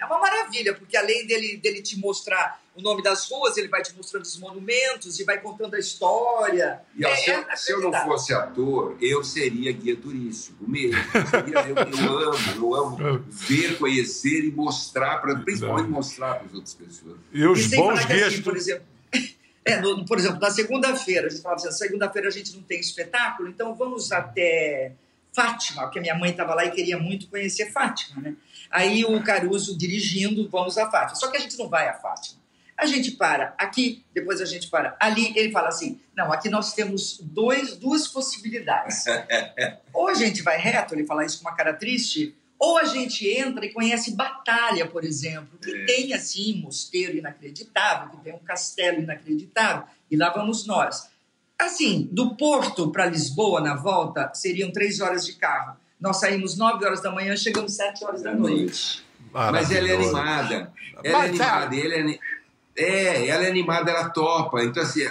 É 0.01 0.05
uma 0.07 0.19
maravilha, 0.19 0.75
porque 0.75 0.97
além 0.97 1.27
dele, 1.27 1.59
dele 1.59 1.83
te 1.83 1.99
mostrar 1.99 2.59
o 2.75 2.81
nome 2.81 3.03
das 3.03 3.31
ruas, 3.31 3.59
ele 3.59 3.69
vai 3.69 3.83
te 3.83 3.95
mostrando 3.95 4.25
os 4.25 4.39
monumentos 4.39 5.21
e 5.21 5.25
vai 5.25 5.39
contando 5.39 5.75
a 5.75 5.79
história. 5.79 6.81
E, 6.97 7.05
é, 7.05 7.17
se, 7.17 7.31
eu, 7.31 7.39
é 7.39 7.57
se, 7.57 7.73
eu, 7.73 7.81
não 7.83 7.93
fosse 8.05 8.33
ator, 8.33 8.97
eu 8.99 9.23
seria 9.23 9.71
guia 9.73 9.95
turístico 9.95 10.65
mesmo. 10.67 10.97
Eu, 11.15 11.27
seria, 11.27 11.69
eu, 11.69 11.77
eu 11.77 12.19
amo, 12.31 12.39
eu 12.57 12.75
amo 12.75 13.25
ver, 13.29 13.77
conhecer 13.77 14.45
e 14.47 14.51
mostrar, 14.51 15.19
pra, 15.19 15.37
principalmente 15.37 15.91
mostrar 15.91 16.37
para 16.37 16.47
as 16.47 16.55
outras 16.55 16.73
pessoas. 16.73 17.19
E 17.31 17.47
os 17.47 17.71
e 17.71 17.77
bons 17.77 18.03
guias. 18.07 18.29
Assim, 18.29 18.43
por 18.43 18.57
exemplo, 18.57 18.85
é, 19.67 19.81
no, 19.83 20.07
por 20.07 20.19
exemplo, 20.19 20.41
na 20.41 20.51
segunda-feira, 20.51 21.27
a 21.27 21.31
gente 21.31 21.43
falava 21.43 21.61
assim: 21.61 21.77
segunda-feira 21.77 22.29
a 22.29 22.33
gente 22.33 22.57
não 22.57 22.63
tem 22.63 22.81
espetáculo, 22.81 23.51
então 23.51 23.75
vamos 23.75 24.11
até 24.13 24.95
Fátima, 25.33 25.83
porque 25.83 26.01
minha 26.01 26.15
mãe 26.15 26.31
estava 26.31 26.55
lá 26.55 26.65
e 26.65 26.71
queria 26.71 26.99
muito 26.99 27.29
conhecer 27.29 27.73
Fátima, 27.73 28.21
né? 28.21 28.35
Aí 28.71 29.05
o 29.05 29.23
Caruso 29.23 29.77
dirigindo, 29.77 30.49
vamos 30.49 30.77
a 30.79 30.91
Fátima. 30.91 31.15
Só 31.15 31.29
que 31.31 31.37
a 31.37 31.41
gente 31.41 31.59
não 31.59 31.69
vai 31.69 31.89
a 31.89 31.95
Fátima. 31.95 32.41
A 32.77 32.87
gente 32.87 33.11
para 33.11 33.55
aqui, 33.59 34.07
depois 34.15 34.41
a 34.41 34.47
gente 34.47 34.69
para 34.69 34.97
ali. 34.99 35.37
Ele 35.37 35.53
fala 35.53 35.69
assim: 35.69 36.01
não, 36.17 36.33
aqui 36.33 36.49
nós 36.49 36.73
temos 36.73 37.19
dois, 37.21 37.77
duas 37.77 38.09
possibilidades. 38.09 39.05
ou 39.93 40.09
a 40.09 40.15
gente 40.15 40.41
vai 40.43 40.57
reto, 40.57 40.95
ele 40.95 41.05
fala 41.05 41.25
isso 41.25 41.43
com 41.43 41.49
uma 41.49 41.55
cara 41.55 41.75
triste, 41.75 42.35
ou 42.59 42.79
a 42.79 42.85
gente 42.85 43.29
entra 43.29 43.67
e 43.67 43.73
conhece 43.73 44.15
Batalha, 44.17 44.87
por 44.87 45.05
exemplo, 45.05 45.59
que 45.59 45.71
é. 45.71 45.85
tem 45.85 46.15
assim 46.15 46.55
um 46.55 46.63
mosteiro 46.63 47.19
inacreditável, 47.19 48.11
que 48.11 48.25
tem 48.25 48.33
um 48.33 48.39
castelo 48.39 49.01
inacreditável, 49.01 49.85
e 50.11 50.17
lá 50.17 50.31
vamos 50.31 50.67
nós. 50.67 51.10
Assim, 51.61 52.09
do 52.11 52.35
Porto 52.37 52.91
para 52.91 53.05
Lisboa 53.07 53.61
na 53.61 53.77
volta 53.77 54.31
seriam 54.35 54.73
três 54.73 55.01
horas 55.01 55.27
de 55.27 55.35
carro. 55.35 55.77
Nós 56.01 56.17
saímos 56.17 56.57
nove 56.57 56.85
horas 56.85 57.03
da 57.03 57.11
manhã, 57.11 57.37
chegamos 57.37 57.75
sete 57.75 58.03
horas 58.03 58.23
da 58.23 58.35
noite. 58.35 59.05
Mas 59.31 59.71
ela 59.71 59.89
é 59.89 59.95
animada. 59.95 60.73
Ela 61.05 61.25
é 61.25 61.29
animada. 61.29 61.77
Ele 61.77 62.19
é, 62.75 62.83
é, 62.83 63.29
ela 63.29 63.45
é 63.45 63.51
animada, 63.51 63.91
ela 63.91 64.09
topa. 64.09 64.65
Então, 64.65 64.83
assim, 64.83 65.07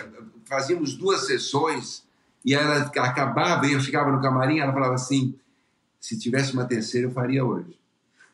fazíamos 0.46 0.96
duas 0.96 1.28
sessões 1.28 2.04
e 2.44 2.56
ela 2.56 2.78
acabava 2.80 3.68
e 3.68 3.74
eu 3.74 3.80
ficava 3.80 4.12
no 4.12 4.20
camarim, 4.20 4.60
ela 4.60 4.74
falava 4.74 4.96
assim: 4.96 5.36
se 6.00 6.18
tivesse 6.18 6.54
uma 6.54 6.66
terceira, 6.66 7.08
eu 7.08 7.12
faria 7.12 7.46
hoje. 7.46 7.78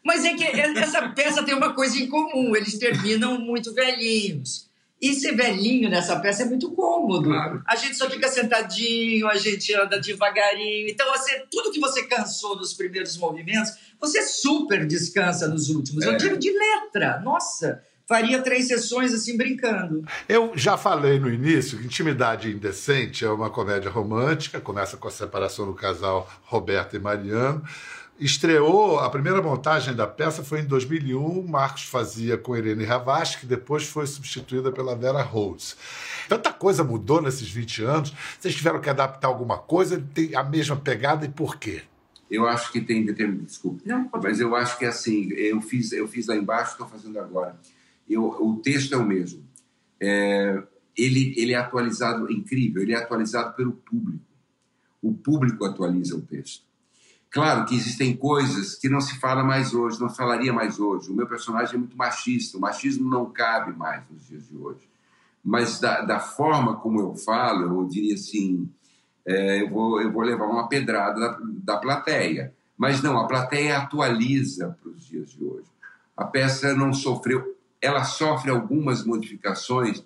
Mas 0.02 0.24
é 0.24 0.36
que 0.36 0.44
essa 0.44 1.10
peça 1.10 1.44
tem 1.44 1.54
uma 1.54 1.74
coisa 1.74 1.98
em 1.98 2.08
comum, 2.08 2.56
eles 2.56 2.78
terminam 2.78 3.38
muito 3.40 3.74
velhinhos. 3.74 4.70
E 5.02 5.14
ser 5.14 5.36
velhinho 5.36 5.90
nessa 5.90 6.20
peça 6.20 6.44
é 6.44 6.46
muito 6.46 6.72
cômodo. 6.72 7.30
Claro. 7.30 7.62
A 7.68 7.76
gente 7.76 7.98
só 7.98 8.10
fica 8.10 8.28
sentadinho, 8.28 9.28
a 9.28 9.36
gente 9.36 9.74
anda 9.74 10.00
devagarinho. 10.00 10.88
Então, 10.90 11.14
assim, 11.14 11.34
tudo 11.52 11.72
que 11.72 11.80
você 11.80 12.04
cansou 12.04 12.56
nos 12.56 12.74
primeiros 12.74 13.18
movimentos, 13.18 13.72
você 14.00 14.22
super 14.22 14.86
descansa 14.86 15.48
nos 15.48 15.70
últimos. 15.70 16.04
É. 16.06 16.10
Eu 16.10 16.18
digo 16.18 16.38
de 16.38 16.50
letra. 16.52 17.20
Nossa, 17.20 17.84
faria 18.08 18.42
três 18.42 18.68
sessões 18.68 19.14
assim 19.14 19.36
brincando. 19.36 20.06
Eu 20.30 20.54
já 20.56 20.78
falei 20.78 21.20
no 21.20 21.30
início 21.30 21.78
que 21.78 21.86
Intimidade 21.86 22.50
Indecente 22.50 23.26
é 23.26 23.30
uma 23.30 23.50
comédia 23.50 23.92
romântica, 23.92 24.62
começa 24.62 24.96
com 24.96 25.08
a 25.08 25.12
separação 25.12 25.66
do 25.66 25.74
casal 25.74 26.30
Roberto 26.44 26.96
e 26.96 27.00
Mariano. 27.00 27.64
Estreou, 28.18 29.00
a 29.00 29.10
primeira 29.10 29.42
montagem 29.42 29.94
da 29.94 30.08
peça 30.08 30.42
foi 30.42 30.62
em 30.62 30.66
2001, 30.66 31.46
Marcos 31.46 31.84
fazia 31.84 32.38
com 32.38 32.56
Irene 32.56 32.86
Ravache, 32.86 33.40
que 33.40 33.46
depois 33.46 33.84
foi 33.84 34.08
substituída 34.08 34.72
pela 34.72 34.96
Vera 34.96 35.22
Rose. 35.22 35.76
Tanta 36.30 36.54
coisa 36.54 36.82
mudou 36.82 37.22
nesses 37.22 37.50
20 37.50 37.84
anos, 37.84 38.14
vocês 38.40 38.56
tiveram 38.56 38.80
que 38.80 38.90
adaptar 38.90 39.28
alguma 39.28 39.58
coisa, 39.58 40.02
tem 40.14 40.34
a 40.34 40.44
mesma 40.44 40.78
pegada 40.78 41.26
e 41.26 41.30
por 41.30 41.58
quê? 41.58 41.84
Eu 42.32 42.48
acho 42.48 42.72
que 42.72 42.80
tem 42.80 43.06
determinado. 43.06 43.46
Desculpa. 43.46 43.82
Não, 43.86 44.10
mas 44.24 44.40
eu 44.40 44.56
acho 44.56 44.80
que 44.80 44.86
assim, 44.86 45.30
eu 45.34 45.62
fiz, 45.62 45.92
eu 45.92 46.08
fiz 46.08 46.28
lá 46.28 46.36
embaixo, 46.38 46.72
estou 46.72 46.88
fazendo 46.88 47.20
agora. 47.20 47.60
Eu, 48.10 48.24
o 48.24 48.56
texto 48.64 48.94
é 48.94 48.98
o 48.98 49.06
mesmo. 49.06 49.44
É, 50.00 50.64
ele, 50.98 51.34
ele 51.38 51.52
é 51.52 51.58
atualizado, 51.58 52.32
incrível, 52.32 52.82
ele 52.82 52.94
é 52.94 52.98
atualizado 52.98 53.54
pelo 53.56 53.74
público. 53.74 54.24
O 55.02 55.14
público 55.14 55.66
atualiza 55.66 56.16
o 56.16 56.22
texto. 56.22 56.64
Claro 57.36 57.66
que 57.66 57.76
existem 57.76 58.16
coisas 58.16 58.76
que 58.76 58.88
não 58.88 59.02
se 59.02 59.20
fala 59.20 59.44
mais 59.44 59.74
hoje, 59.74 60.00
não 60.00 60.08
falaria 60.08 60.54
mais 60.54 60.80
hoje. 60.80 61.12
O 61.12 61.14
meu 61.14 61.28
personagem 61.28 61.76
é 61.76 61.78
muito 61.78 61.98
machista, 61.98 62.58
o 62.58 62.62
machismo 62.62 63.10
não 63.10 63.30
cabe 63.30 63.78
mais 63.78 64.10
nos 64.10 64.26
dias 64.26 64.48
de 64.48 64.56
hoje. 64.56 64.88
Mas 65.44 65.78
da, 65.78 66.00
da 66.00 66.18
forma 66.18 66.78
como 66.78 67.02
eu 67.02 67.14
falo, 67.14 67.64
eu 67.64 67.90
diria 67.90 68.14
assim, 68.14 68.70
é, 69.26 69.62
eu, 69.62 69.70
vou, 69.70 70.02
eu 70.02 70.14
vou 70.14 70.22
levar 70.22 70.46
uma 70.46 70.70
pedrada 70.70 71.20
da, 71.20 71.40
da 71.44 71.78
plateia. 71.78 72.54
Mas 72.78 73.04
não, 73.04 73.20
a 73.20 73.28
plateia 73.28 73.80
atualiza 73.80 74.78
para 74.82 74.92
os 74.92 75.06
dias 75.06 75.32
de 75.32 75.44
hoje. 75.44 75.68
A 76.16 76.24
peça 76.24 76.74
não 76.74 76.94
sofreu, 76.94 77.54
ela 77.82 78.06
sofre 78.06 78.50
algumas 78.50 79.04
modificações, 79.04 80.02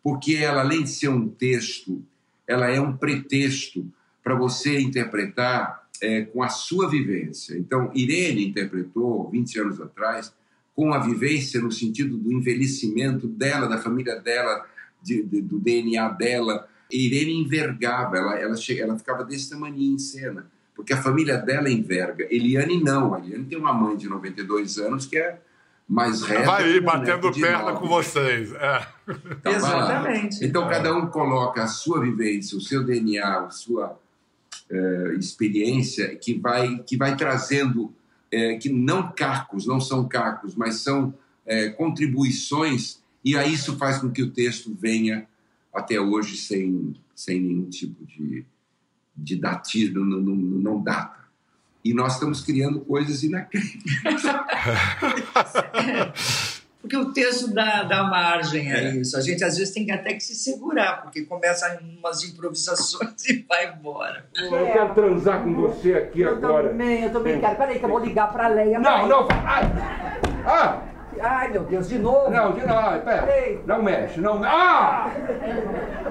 porque 0.00 0.36
ela, 0.36 0.60
além 0.60 0.84
de 0.84 0.90
ser 0.90 1.08
um 1.08 1.28
texto, 1.28 2.04
ela 2.46 2.68
é 2.68 2.80
um 2.80 2.96
pretexto 2.96 3.84
para 4.22 4.36
você 4.36 4.80
interpretar 4.80 5.81
é, 6.02 6.22
com 6.22 6.42
a 6.42 6.48
sua 6.48 6.90
vivência. 6.90 7.56
Então, 7.56 7.90
Irene 7.94 8.48
interpretou, 8.48 9.30
20 9.30 9.60
anos 9.60 9.80
atrás, 9.80 10.34
com 10.74 10.92
a 10.92 10.98
vivência 10.98 11.60
no 11.60 11.70
sentido 11.70 12.16
do 12.16 12.32
envelhecimento 12.32 13.28
dela, 13.28 13.68
da 13.68 13.78
família 13.78 14.16
dela, 14.16 14.66
de, 15.00 15.22
de, 15.22 15.40
do 15.40 15.60
DNA 15.60 16.08
dela. 16.08 16.68
Irene 16.90 17.40
envergava, 17.40 18.16
ela, 18.16 18.38
ela, 18.38 18.56
chega, 18.56 18.82
ela 18.82 18.98
ficava 18.98 19.24
desse 19.24 19.48
tamanho 19.48 19.80
em 19.80 19.98
cena, 19.98 20.46
porque 20.74 20.92
a 20.92 21.00
família 21.00 21.38
dela 21.38 21.70
enverga. 21.70 22.26
Eliane 22.30 22.82
não, 22.82 23.14
a 23.14 23.20
Eliane 23.20 23.44
tem 23.44 23.56
uma 23.56 23.72
mãe 23.72 23.96
de 23.96 24.08
92 24.08 24.78
anos 24.78 25.06
que 25.06 25.16
é 25.16 25.40
mais 25.88 26.22
reta. 26.22 26.44
Vai 26.44 26.64
aí, 26.64 26.80
batendo 26.80 27.32
perna 27.32 27.72
com 27.74 27.86
vocês. 27.86 28.52
É. 28.52 28.86
Então, 29.30 29.52
Exatamente. 29.52 30.44
Então, 30.44 30.68
cada 30.68 30.94
um 30.96 31.06
coloca 31.06 31.62
a 31.62 31.66
sua 31.66 32.00
vivência, 32.00 32.56
o 32.56 32.60
seu 32.60 32.82
DNA, 32.84 33.46
a 33.46 33.50
sua 33.50 33.98
uh, 34.72 35.12
experiência 35.18 36.16
que 36.16 36.34
vai, 36.34 36.78
que 36.78 36.96
vai 36.96 37.16
trazendo, 37.16 37.84
uh, 37.84 38.58
que 38.60 38.70
não 38.70 39.12
cacos, 39.12 39.66
não 39.66 39.80
são 39.80 40.08
cacos, 40.08 40.54
mas 40.54 40.76
são 40.76 41.08
uh, 41.08 41.76
contribuições, 41.76 43.00
e 43.24 43.36
aí 43.36 43.52
isso 43.52 43.76
faz 43.76 43.98
com 43.98 44.10
que 44.10 44.22
o 44.22 44.30
texto 44.30 44.74
venha 44.74 45.26
até 45.72 46.00
hoje 46.00 46.36
sem, 46.36 46.94
sem 47.14 47.40
nenhum 47.40 47.68
tipo 47.68 48.04
de, 48.04 48.44
de 49.16 49.36
datismo, 49.36 50.04
não, 50.04 50.20
não, 50.20 50.34
não 50.34 50.82
data. 50.82 51.22
E 51.84 51.92
nós 51.92 52.14
estamos 52.14 52.40
criando 52.40 52.80
coisas 52.80 53.22
inacreditáveis. 53.22 54.22
porque 56.82 56.96
o 56.96 57.12
texto 57.12 57.54
dá, 57.54 57.84
dá 57.84 58.02
margem 58.02 58.72
a 58.72 58.78
é. 58.78 58.96
isso. 58.96 59.16
A 59.16 59.20
gente 59.20 59.42
às 59.44 59.56
vezes 59.56 59.72
tem 59.72 59.86
que 59.86 59.92
até 59.92 60.14
que 60.14 60.20
se 60.20 60.34
segurar, 60.34 61.00
porque 61.00 61.24
começa 61.24 61.80
umas 61.80 62.24
improvisações 62.24 63.24
e 63.30 63.46
vai 63.48 63.72
embora. 63.72 64.26
Eu 64.34 64.50
quero 64.50 64.92
transar 64.92 65.44
com 65.44 65.54
você 65.54 65.94
aqui 65.94 66.22
eu 66.22 66.30
agora. 66.30 66.64
Eu 66.64 66.70
também, 66.70 67.04
eu 67.04 67.12
também 67.12 67.40
quero. 67.40 67.56
Peraí 67.56 67.78
que 67.78 67.84
eu 67.84 67.88
vou 67.88 68.00
ligar 68.00 68.32
pra 68.32 68.48
Leia. 68.48 68.80
Não, 68.80 69.06
não, 69.06 69.28
ai! 69.30 69.62
Ah! 70.44 70.82
Ai, 71.20 71.48
meu 71.52 71.62
Deus, 71.62 71.88
de 71.88 71.98
novo? 71.98 72.30
Não, 72.30 72.52
de 72.52 72.66
novo, 72.66 73.00
pera. 73.04 73.28
Não 73.64 73.82
mexe, 73.82 74.20
não 74.20 74.42
Ah! 74.42 75.08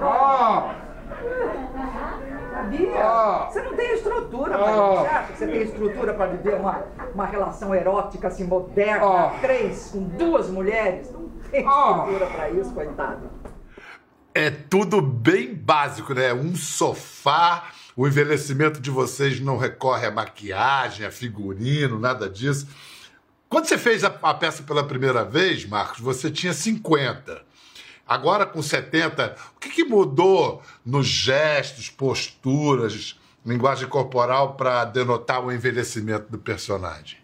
Ah! 0.00 0.74
Sabia? 2.62 3.04
Ah. 3.04 3.48
Você 3.50 3.62
não 3.62 3.74
tem 3.74 3.94
estrutura, 3.94 4.54
ah. 4.54 5.02
Você 5.02 5.08
acha 5.08 5.32
que 5.32 5.38
você 5.38 5.46
tem 5.46 5.62
estrutura 5.62 6.14
para 6.14 6.26
viver 6.26 6.54
uma, 6.54 6.84
uma 7.12 7.26
relação 7.26 7.74
erótica 7.74 8.28
assim, 8.28 8.44
moderna, 8.44 9.04
ah. 9.04 9.38
três, 9.40 9.90
com 9.92 10.02
duas 10.02 10.48
mulheres? 10.48 11.10
Não 11.10 11.28
tem 11.50 11.66
ah. 11.66 12.04
estrutura 12.06 12.26
para 12.26 12.50
isso, 12.50 12.72
coitado. 12.72 13.30
É 14.34 14.50
tudo 14.50 15.02
bem 15.02 15.54
básico, 15.54 16.14
né? 16.14 16.32
Um 16.32 16.54
sofá, 16.54 17.64
o 17.96 18.06
envelhecimento 18.06 18.80
de 18.80 18.90
vocês 18.90 19.40
não 19.40 19.58
recorre 19.58 20.06
à 20.06 20.10
maquiagem, 20.10 21.04
a 21.04 21.10
figurino, 21.10 21.98
nada 21.98 22.30
disso. 22.30 22.66
Quando 23.48 23.66
você 23.66 23.76
fez 23.76 24.02
a, 24.04 24.14
a 24.22 24.32
peça 24.32 24.62
pela 24.62 24.84
primeira 24.84 25.24
vez, 25.24 25.66
Marcos, 25.66 26.00
você 26.00 26.30
tinha 26.30 26.54
50. 26.54 27.42
Agora 28.06 28.44
com 28.44 28.60
70, 28.60 29.36
o 29.56 29.60
que, 29.60 29.70
que 29.70 29.84
mudou 29.84 30.62
nos 30.84 31.06
gestos, 31.06 31.88
posturas, 31.88 33.18
linguagem 33.44 33.88
corporal 33.88 34.54
para 34.54 34.84
denotar 34.84 35.44
o 35.44 35.52
envelhecimento 35.52 36.30
do 36.30 36.38
personagem? 36.38 37.21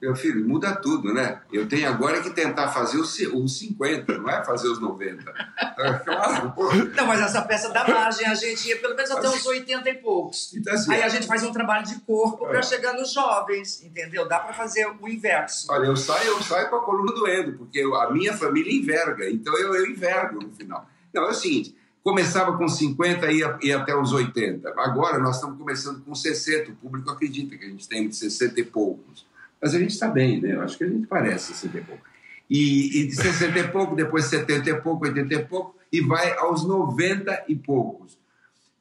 Meu 0.00 0.14
filho, 0.14 0.46
muda 0.46 0.76
tudo, 0.76 1.12
né? 1.12 1.40
Eu 1.50 1.66
tenho 1.66 1.88
agora 1.88 2.20
que 2.20 2.28
tentar 2.30 2.68
fazer 2.68 2.98
os, 2.98 3.16
50, 3.16 4.18
não 4.18 4.28
é 4.28 4.44
fazer 4.44 4.68
os 4.68 4.78
90. 4.80 5.24
É, 5.78 5.92
claro, 5.92 6.52
pô. 6.52 6.72
Não, 6.72 7.06
mas 7.06 7.20
essa 7.20 7.42
peça 7.42 7.68
dá 7.68 7.86
margem, 7.86 8.26
a 8.26 8.34
gente 8.34 8.66
ia 8.66 8.78
pelo 8.78 8.96
menos 8.96 9.10
até 9.10 9.28
uns 9.28 9.44
80 9.44 9.90
e 9.90 9.94
poucos. 9.96 10.54
Então, 10.54 10.72
assim, 10.72 10.90
Aí 10.90 11.02
a 11.02 11.08
gente 11.10 11.26
faz 11.26 11.42
um 11.42 11.52
trabalho 11.52 11.84
de 11.84 12.00
corpo 12.00 12.46
é. 12.46 12.48
para 12.48 12.62
chegar 12.62 12.94
nos 12.94 13.12
jovens, 13.12 13.82
entendeu? 13.84 14.26
Dá 14.26 14.38
para 14.38 14.54
fazer 14.54 14.88
o 14.98 15.06
inverso. 15.06 15.66
Olha, 15.70 15.84
eu 15.84 15.94
saio, 15.94 16.28
eu 16.28 16.42
saio 16.42 16.70
com 16.70 16.76
a 16.76 16.82
coluna 16.82 17.12
doendo, 17.12 17.58
porque 17.58 17.78
eu, 17.78 17.94
a 17.94 18.10
minha 18.10 18.32
família 18.32 18.72
enverga, 18.72 19.28
então 19.28 19.54
eu, 19.58 19.74
eu 19.74 19.86
envergo 19.86 20.42
no 20.42 20.50
final. 20.50 20.88
Não, 21.12 21.26
é 21.26 21.30
o 21.30 21.34
seguinte, 21.34 21.76
começava 22.02 22.56
com 22.56 22.66
50 22.66 23.30
e 23.30 23.38
ia, 23.40 23.58
ia 23.60 23.76
até 23.76 23.94
os 23.94 24.12
80. 24.12 24.72
Agora 24.78 25.18
nós 25.18 25.36
estamos 25.36 25.58
começando 25.58 26.02
com 26.02 26.14
60, 26.14 26.70
o 26.70 26.76
público 26.76 27.10
acredita 27.10 27.54
que 27.54 27.64
a 27.66 27.68
gente 27.68 27.86
tem 27.86 28.08
de 28.08 28.16
60 28.16 28.60
e 28.60 28.64
poucos. 28.64 29.25
Mas 29.60 29.74
a 29.74 29.78
gente 29.78 29.90
está 29.90 30.08
bem, 30.08 30.40
né? 30.40 30.54
Eu 30.54 30.62
acho 30.62 30.76
que 30.76 30.84
a 30.84 30.88
gente 30.88 31.06
parece 31.06 31.54
60 31.54 31.78
e 31.78 31.80
pouco. 31.82 32.04
E, 32.48 33.00
e 33.00 33.06
de 33.08 33.16
60 33.16 33.58
e 33.58 33.68
pouco, 33.68 33.96
depois 33.96 34.26
70 34.26 34.70
e 34.70 34.80
pouco, 34.80 35.04
80 35.04 35.34
e 35.34 35.44
pouco, 35.44 35.76
e 35.92 36.00
vai 36.00 36.36
aos 36.38 36.64
90 36.64 37.46
e 37.48 37.56
poucos. 37.56 38.18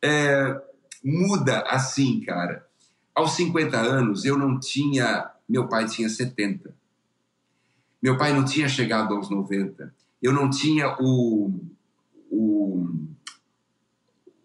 É, 0.01 0.62
muda 1.03 1.62
assim, 1.62 2.22
cara. 2.22 2.65
Aos 3.13 3.32
50 3.32 3.77
anos, 3.77 4.25
eu 4.25 4.38
não 4.38 4.60
tinha. 4.60 5.32
Meu 5.48 5.67
pai 5.67 5.86
tinha 5.88 6.10
70. 6.10 6.75
Meu 8.01 8.17
pai 8.17 8.34
não 8.34 8.44
tinha 8.44 8.67
chegado 8.67 9.15
aos 9.15 9.29
90. 9.29 9.94
Eu 10.22 10.34
não 10.34 10.50
tinha 10.50 10.96
o. 11.00 11.60
o 12.29 13.05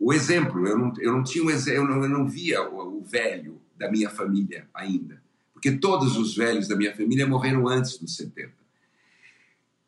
o 0.02 0.14
exemplo, 0.14 0.66
eu 0.66 0.78
não, 0.78 0.92
eu 0.99 1.12
não 1.12 1.22
tinha 1.22 1.44
eu 1.52 1.84
não, 1.84 2.02
eu 2.02 2.08
não 2.08 2.26
via 2.26 2.62
o, 2.62 3.00
o 3.00 3.04
velho 3.04 3.60
da 3.76 3.90
minha 3.90 4.08
família 4.08 4.66
ainda 4.72 5.20
porque 5.61 5.73
todos 5.73 6.17
os 6.17 6.35
velhos 6.35 6.67
da 6.67 6.75
minha 6.75 6.97
família 6.97 7.26
morreram 7.26 7.69
antes 7.69 7.99
dos 7.99 8.17
70. 8.17 8.50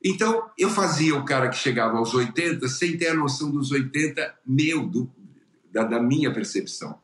Então, 0.05 0.51
eu 0.59 0.69
fazia 0.69 1.17
o 1.17 1.25
cara 1.25 1.49
que 1.49 1.57
chegava 1.57 1.97
aos 1.97 2.13
80 2.13 2.69
sem 2.69 2.99
ter 2.99 3.09
a 3.09 3.15
noção 3.15 3.51
dos 3.51 3.73
80 3.73 4.35
meu, 4.45 4.85
do, 4.85 5.11
da, 5.73 5.85
da 5.85 5.99
minha 5.99 6.31
percepção. 6.31 6.99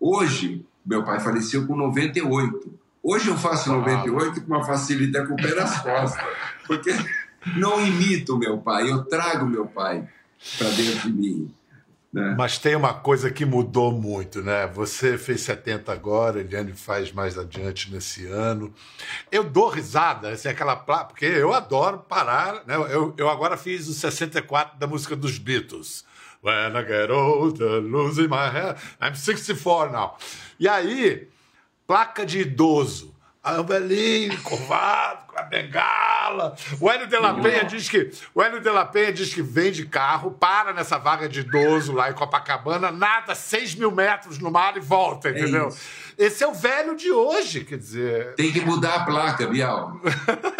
Hoje, 0.00 0.64
meu 0.86 1.04
pai 1.04 1.20
faleceu 1.20 1.66
com 1.66 1.76
98. 1.76 2.72
Hoje 3.02 3.28
eu 3.28 3.36
faço 3.36 3.70
98 3.70 4.40
com 4.40 4.54
uma 4.54 4.64
facilidade 4.64 5.28
com 5.28 5.34
o 5.34 5.36
pé 5.36 5.54
nas 5.54 5.82
costas, 5.82 6.24
porque 6.66 6.92
não 7.58 7.86
imito 7.86 8.38
meu 8.38 8.56
pai, 8.56 8.90
eu 8.90 9.04
trago 9.04 9.44
meu 9.44 9.66
pai 9.66 10.08
para 10.56 10.70
dentro 10.70 11.12
de 11.12 11.12
mim. 11.12 11.54
Né? 12.14 12.32
Mas 12.38 12.58
tem 12.58 12.76
uma 12.76 12.94
coisa 12.94 13.28
que 13.28 13.44
mudou 13.44 13.90
muito, 13.90 14.40
né? 14.40 14.68
Você 14.68 15.18
fez 15.18 15.40
70 15.40 15.92
agora, 15.92 16.38
Eliane 16.38 16.72
faz 16.72 17.10
mais 17.10 17.36
adiante 17.36 17.92
nesse 17.92 18.24
ano. 18.26 18.72
Eu 19.32 19.42
dou 19.42 19.68
risada, 19.68 20.28
assim, 20.28 20.48
aquela 20.48 20.76
porque 20.76 21.24
eu 21.24 21.52
adoro 21.52 21.98
parar, 21.98 22.64
né? 22.66 22.76
Eu, 22.76 23.12
eu 23.18 23.28
agora 23.28 23.56
fiz 23.56 23.88
o 23.88 23.92
64 23.92 24.78
da 24.78 24.86
música 24.86 25.16
dos 25.16 25.38
Beatles. 25.38 26.04
When 26.40 26.76
I 26.76 26.86
get 26.86 27.10
older, 27.10 27.80
losing 27.80 28.28
my 28.28 28.48
hair, 28.48 28.76
I'm 29.02 29.16
64 29.16 29.90
now. 29.90 30.16
E 30.60 30.68
aí, 30.68 31.26
placa 31.84 32.24
de 32.24 32.42
idoso. 32.42 33.12
Aí 33.42 33.58
o 33.58 33.64
velhinho, 33.64 34.40
curvado, 34.42 35.23
a 35.36 35.42
bengala. 35.42 36.56
O 36.80 36.90
Hélio 36.90 37.06
de 37.06 37.18
la 37.18 37.34
Penha 37.34 37.64
diz 37.64 37.88
que 37.88 38.10
o 38.34 38.42
Hélio 38.42 38.60
de 38.60 38.70
la 38.70 38.84
Penha 38.84 39.12
diz 39.12 39.32
que 39.32 39.42
vem 39.42 39.70
de 39.70 39.86
carro, 39.86 40.30
para 40.30 40.72
nessa 40.72 40.98
vaga 40.98 41.28
de 41.28 41.40
idoso 41.40 41.92
lá 41.92 42.10
em 42.10 42.14
Copacabana, 42.14 42.90
nada 42.90 43.34
6 43.34 43.74
mil 43.74 43.90
metros 43.90 44.38
no 44.38 44.50
mar 44.50 44.76
e 44.76 44.80
volta, 44.80 45.28
é 45.28 45.32
entendeu? 45.32 45.68
É 45.68 46.04
esse 46.16 46.44
é 46.44 46.46
o 46.46 46.54
velho 46.54 46.96
de 46.96 47.10
hoje, 47.10 47.64
quer 47.64 47.76
dizer. 47.76 48.34
Tem 48.34 48.52
que 48.52 48.60
mudar 48.60 48.94
a 48.94 49.04
placa, 49.04 49.46
Bial. 49.48 50.00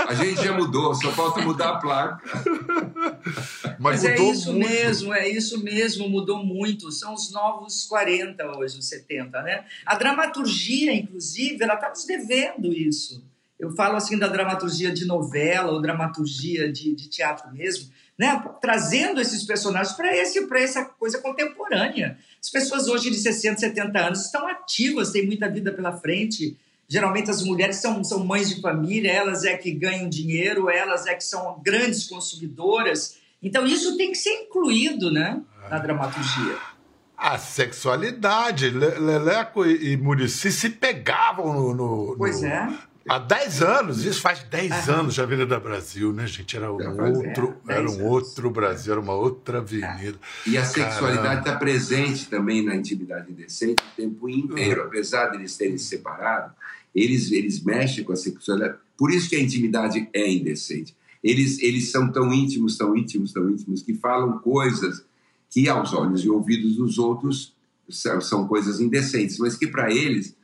A 0.09 0.13
gente 0.15 0.43
já 0.43 0.53
mudou, 0.53 0.93
só 0.95 1.13
falta 1.13 1.41
mudar 1.43 1.71
a 1.71 1.77
placa. 1.77 2.21
Mas, 3.79 4.03
Mas 4.03 4.05
é 4.05 4.17
isso 4.17 4.53
muito. 4.53 4.69
mesmo, 4.69 5.15
é 5.15 5.29
isso 5.29 5.63
mesmo, 5.63 6.09
mudou 6.09 6.45
muito. 6.45 6.91
São 6.91 7.15
os 7.15 7.31
novos 7.31 7.85
40 7.85 8.59
hoje, 8.59 8.79
os 8.79 8.89
70, 8.89 9.43
né? 9.43 9.65
A 9.87 9.95
dramaturgia, 9.95 10.93
inclusive, 10.93 11.63
ela 11.63 11.75
está 11.75 11.89
nos 11.89 12.05
devendo 12.05 12.73
isso. 12.73 13.23
Eu 13.65 13.75
falo 13.75 13.97
assim 13.97 14.19
da 14.19 14.29
dramaturgia 14.29 14.93
de 14.93 15.05
novela 15.05 15.73
ou 15.73 15.81
dramaturgia 15.81 16.71
de, 16.73 16.95
de 16.95 17.09
teatro 17.09 17.53
mesmo 17.53 17.91
né? 18.19 18.43
trazendo 18.61 19.21
esses 19.21 19.45
personagens 19.45 19.95
para 19.95 20.17
esse, 20.17 20.39
essa 20.57 20.85
coisa 20.85 21.19
contemporânea. 21.19 22.17
As 22.41 22.51
pessoas 22.51 22.87
hoje 22.87 23.11
de 23.11 23.17
60, 23.17 23.59
70 23.59 23.99
anos 23.99 24.25
estão 24.25 24.47
ativas, 24.47 25.11
têm 25.11 25.27
muita 25.27 25.49
vida 25.49 25.73
pela 25.73 25.93
frente. 25.93 26.57
Geralmente 26.89 27.31
as 27.31 27.43
mulheres 27.43 27.77
são, 27.77 28.05
são 28.05 28.25
mães 28.25 28.49
de 28.49 28.61
família, 28.61 29.11
elas 29.11 29.45
é 29.45 29.57
que 29.57 29.73
ganham 29.73 30.09
dinheiro, 30.09 30.71
elas 30.71 31.07
é 31.07 31.15
que 31.15 31.25
são 31.25 31.61
grandes 31.63 32.07
consumidoras. 32.07 33.19
Então 33.43 33.67
isso 33.67 33.97
tem 33.97 34.13
que 34.13 34.19
ser 34.19 34.31
incluído 34.31 35.11
né, 35.11 35.41
na 35.69 35.79
dramaturgia. 35.79 36.57
A 37.17 37.39
sexualidade. 37.39 38.71
Leleco 38.71 39.65
e 39.65 39.97
Murici 39.97 40.53
se 40.53 40.71
pegavam 40.71 41.53
no. 41.53 41.75
no 41.75 42.17
pois 42.17 42.43
no, 42.43 42.49
é 42.49 42.69
Há 43.07 43.19
10 43.19 43.63
anos, 43.63 44.05
isso 44.05 44.21
faz 44.21 44.43
10 44.45 44.89
anos 44.89 45.17
da 45.17 45.25
Avenida 45.25 45.61
Brasil, 45.61 46.13
né, 46.13 46.27
gente? 46.27 46.57
Era 46.57 46.73
um 46.73 46.77
outro, 46.77 47.57
é, 47.69 47.75
era 47.75 47.91
um 47.91 48.05
outro 48.05 48.51
Brasil, 48.51 48.93
era 48.93 49.01
uma 49.01 49.13
outra 49.13 49.59
avenida. 49.59 50.19
E 50.47 50.57
a 50.57 50.65
sexualidade 50.65 51.41
está 51.41 51.57
presente 51.57 52.27
também 52.29 52.65
na 52.65 52.75
intimidade 52.75 53.31
indecente 53.31 53.83
o 53.83 53.97
tempo 53.97 54.29
inteiro. 54.29 54.83
Uhum. 54.83 54.87
Apesar 54.87 55.29
de 55.29 55.37
eles 55.37 55.55
terem 55.57 55.77
se 55.77 55.85
separado, 55.85 56.55
eles, 56.95 57.31
eles 57.31 57.63
mexem 57.63 58.05
com 58.05 58.13
a 58.13 58.17
sexualidade. 58.17 58.79
Por 58.97 59.13
isso 59.13 59.29
que 59.29 59.37
a 59.37 59.41
intimidade 59.41 60.09
é 60.13 60.31
indecente. 60.31 60.97
Eles, 61.23 61.61
eles 61.63 61.91
são 61.91 62.11
tão 62.11 62.33
íntimos, 62.33 62.79
tão 62.79 62.97
íntimos, 62.97 63.33
tão 63.33 63.51
íntimos, 63.51 63.83
que 63.83 63.95
falam 63.95 64.39
coisas 64.39 65.05
que 65.51 65.69
aos 65.69 65.93
olhos 65.93 66.25
e 66.25 66.31
ouvidos 66.31 66.77
dos 66.77 66.99
outros 66.99 67.55
são, 67.89 68.21
são 68.21 68.49
coisas 68.49 68.81
indecentes, 68.81 69.39
mas 69.39 69.57
que 69.57 69.67
para 69.67 69.93
eles 69.93 70.35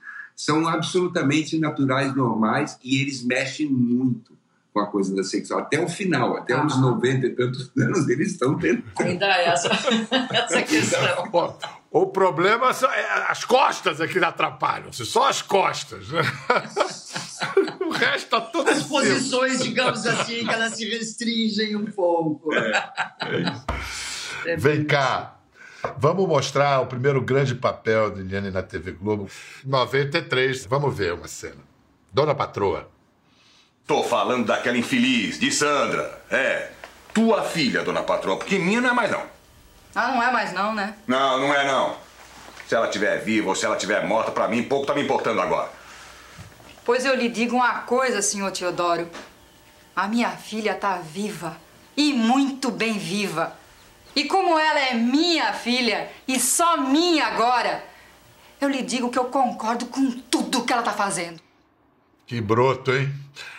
são 0.40 0.66
absolutamente 0.66 1.58
naturais, 1.58 2.16
normais 2.16 2.78
e 2.82 3.02
eles 3.02 3.22
mexem 3.22 3.68
muito 3.68 4.32
com 4.72 4.80
a 4.80 4.86
coisa 4.86 5.14
da 5.14 5.22
sexual. 5.22 5.60
Até 5.60 5.78
o 5.78 5.86
final, 5.86 6.34
até 6.34 6.54
ah. 6.54 6.64
uns 6.64 6.80
90 6.80 7.26
e 7.26 7.30
tantos 7.30 7.70
anos, 7.76 8.08
eles 8.08 8.32
estão 8.32 8.56
tentando. 8.56 9.06
Ainda 9.06 9.26
é 9.26 9.48
essa, 9.48 9.68
essa 10.32 10.62
questão. 10.62 11.60
O 11.90 12.06
problema 12.06 12.72
são 12.72 12.90
é, 12.90 13.26
as 13.28 13.44
costas 13.44 14.00
aqui 14.00 14.18
atrapalham, 14.24 14.90
só 14.94 15.28
as 15.28 15.42
costas. 15.42 16.08
Né? 16.08 16.22
o 17.84 17.90
resto 17.90 18.24
está 18.24 18.40
tudo. 18.40 18.70
As 18.70 18.84
posições, 18.84 19.62
digamos 19.62 20.06
assim, 20.06 20.46
que 20.46 20.54
elas 20.54 20.74
se 20.74 20.88
restringem 20.88 21.76
um 21.76 21.84
pouco. 21.84 22.54
É, 22.54 22.92
é 24.46 24.56
Vem 24.56 24.84
cá. 24.84 25.39
Vamos 25.96 26.28
mostrar 26.28 26.80
o 26.80 26.86
primeiro 26.86 27.20
grande 27.20 27.54
papel 27.54 28.10
de 28.10 28.22
Liane 28.22 28.50
na 28.50 28.62
TV 28.62 28.92
Globo. 28.92 29.30
93. 29.64 30.66
Vamos 30.66 30.96
ver 30.96 31.14
uma 31.14 31.26
cena. 31.26 31.62
Dona 32.12 32.34
Patroa. 32.34 32.88
Tô 33.86 34.02
falando 34.02 34.46
daquela 34.46 34.76
infeliz, 34.76 35.38
de 35.38 35.50
Sandra. 35.50 36.20
É. 36.30 36.70
Tua 37.14 37.42
filha, 37.42 37.82
dona 37.82 38.02
Patroa, 38.02 38.36
porque 38.36 38.58
minha 38.58 38.80
não 38.80 38.90
é 38.90 38.92
mais 38.92 39.10
não. 39.10 39.22
Ah, 39.94 40.08
não 40.12 40.22
é 40.22 40.30
mais 40.30 40.52
não, 40.52 40.74
né? 40.74 40.94
Não, 41.06 41.40
não 41.40 41.54
é 41.54 41.66
não. 41.66 41.96
Se 42.68 42.74
ela 42.74 42.86
estiver 42.86 43.18
viva 43.24 43.48
ou 43.48 43.56
se 43.56 43.64
ela 43.64 43.74
estiver 43.74 44.06
morta, 44.06 44.30
para 44.30 44.46
mim 44.46 44.62
pouco 44.62 44.86
tá 44.86 44.94
me 44.94 45.02
importando 45.02 45.40
agora. 45.40 45.68
Pois 46.84 47.04
eu 47.04 47.16
lhe 47.16 47.28
digo 47.28 47.56
uma 47.56 47.80
coisa, 47.80 48.22
senhor 48.22 48.52
Teodoro. 48.52 49.08
A 49.96 50.06
minha 50.06 50.30
filha 50.30 50.74
tá 50.74 50.98
viva. 50.98 51.56
E 51.96 52.12
muito 52.12 52.70
bem 52.70 52.96
viva. 52.96 53.56
E 54.14 54.24
como 54.24 54.58
ela 54.58 54.80
é 54.80 54.94
minha 54.94 55.52
filha 55.52 56.10
e 56.26 56.38
só 56.38 56.76
minha 56.76 57.26
agora, 57.26 57.84
eu 58.60 58.68
lhe 58.68 58.82
digo 58.82 59.10
que 59.10 59.18
eu 59.18 59.26
concordo 59.26 59.86
com 59.86 60.10
tudo 60.10 60.64
que 60.64 60.72
ela 60.72 60.82
está 60.82 60.92
fazendo. 60.92 61.40
Que 62.26 62.40
broto, 62.40 62.92
hein? 62.92 63.12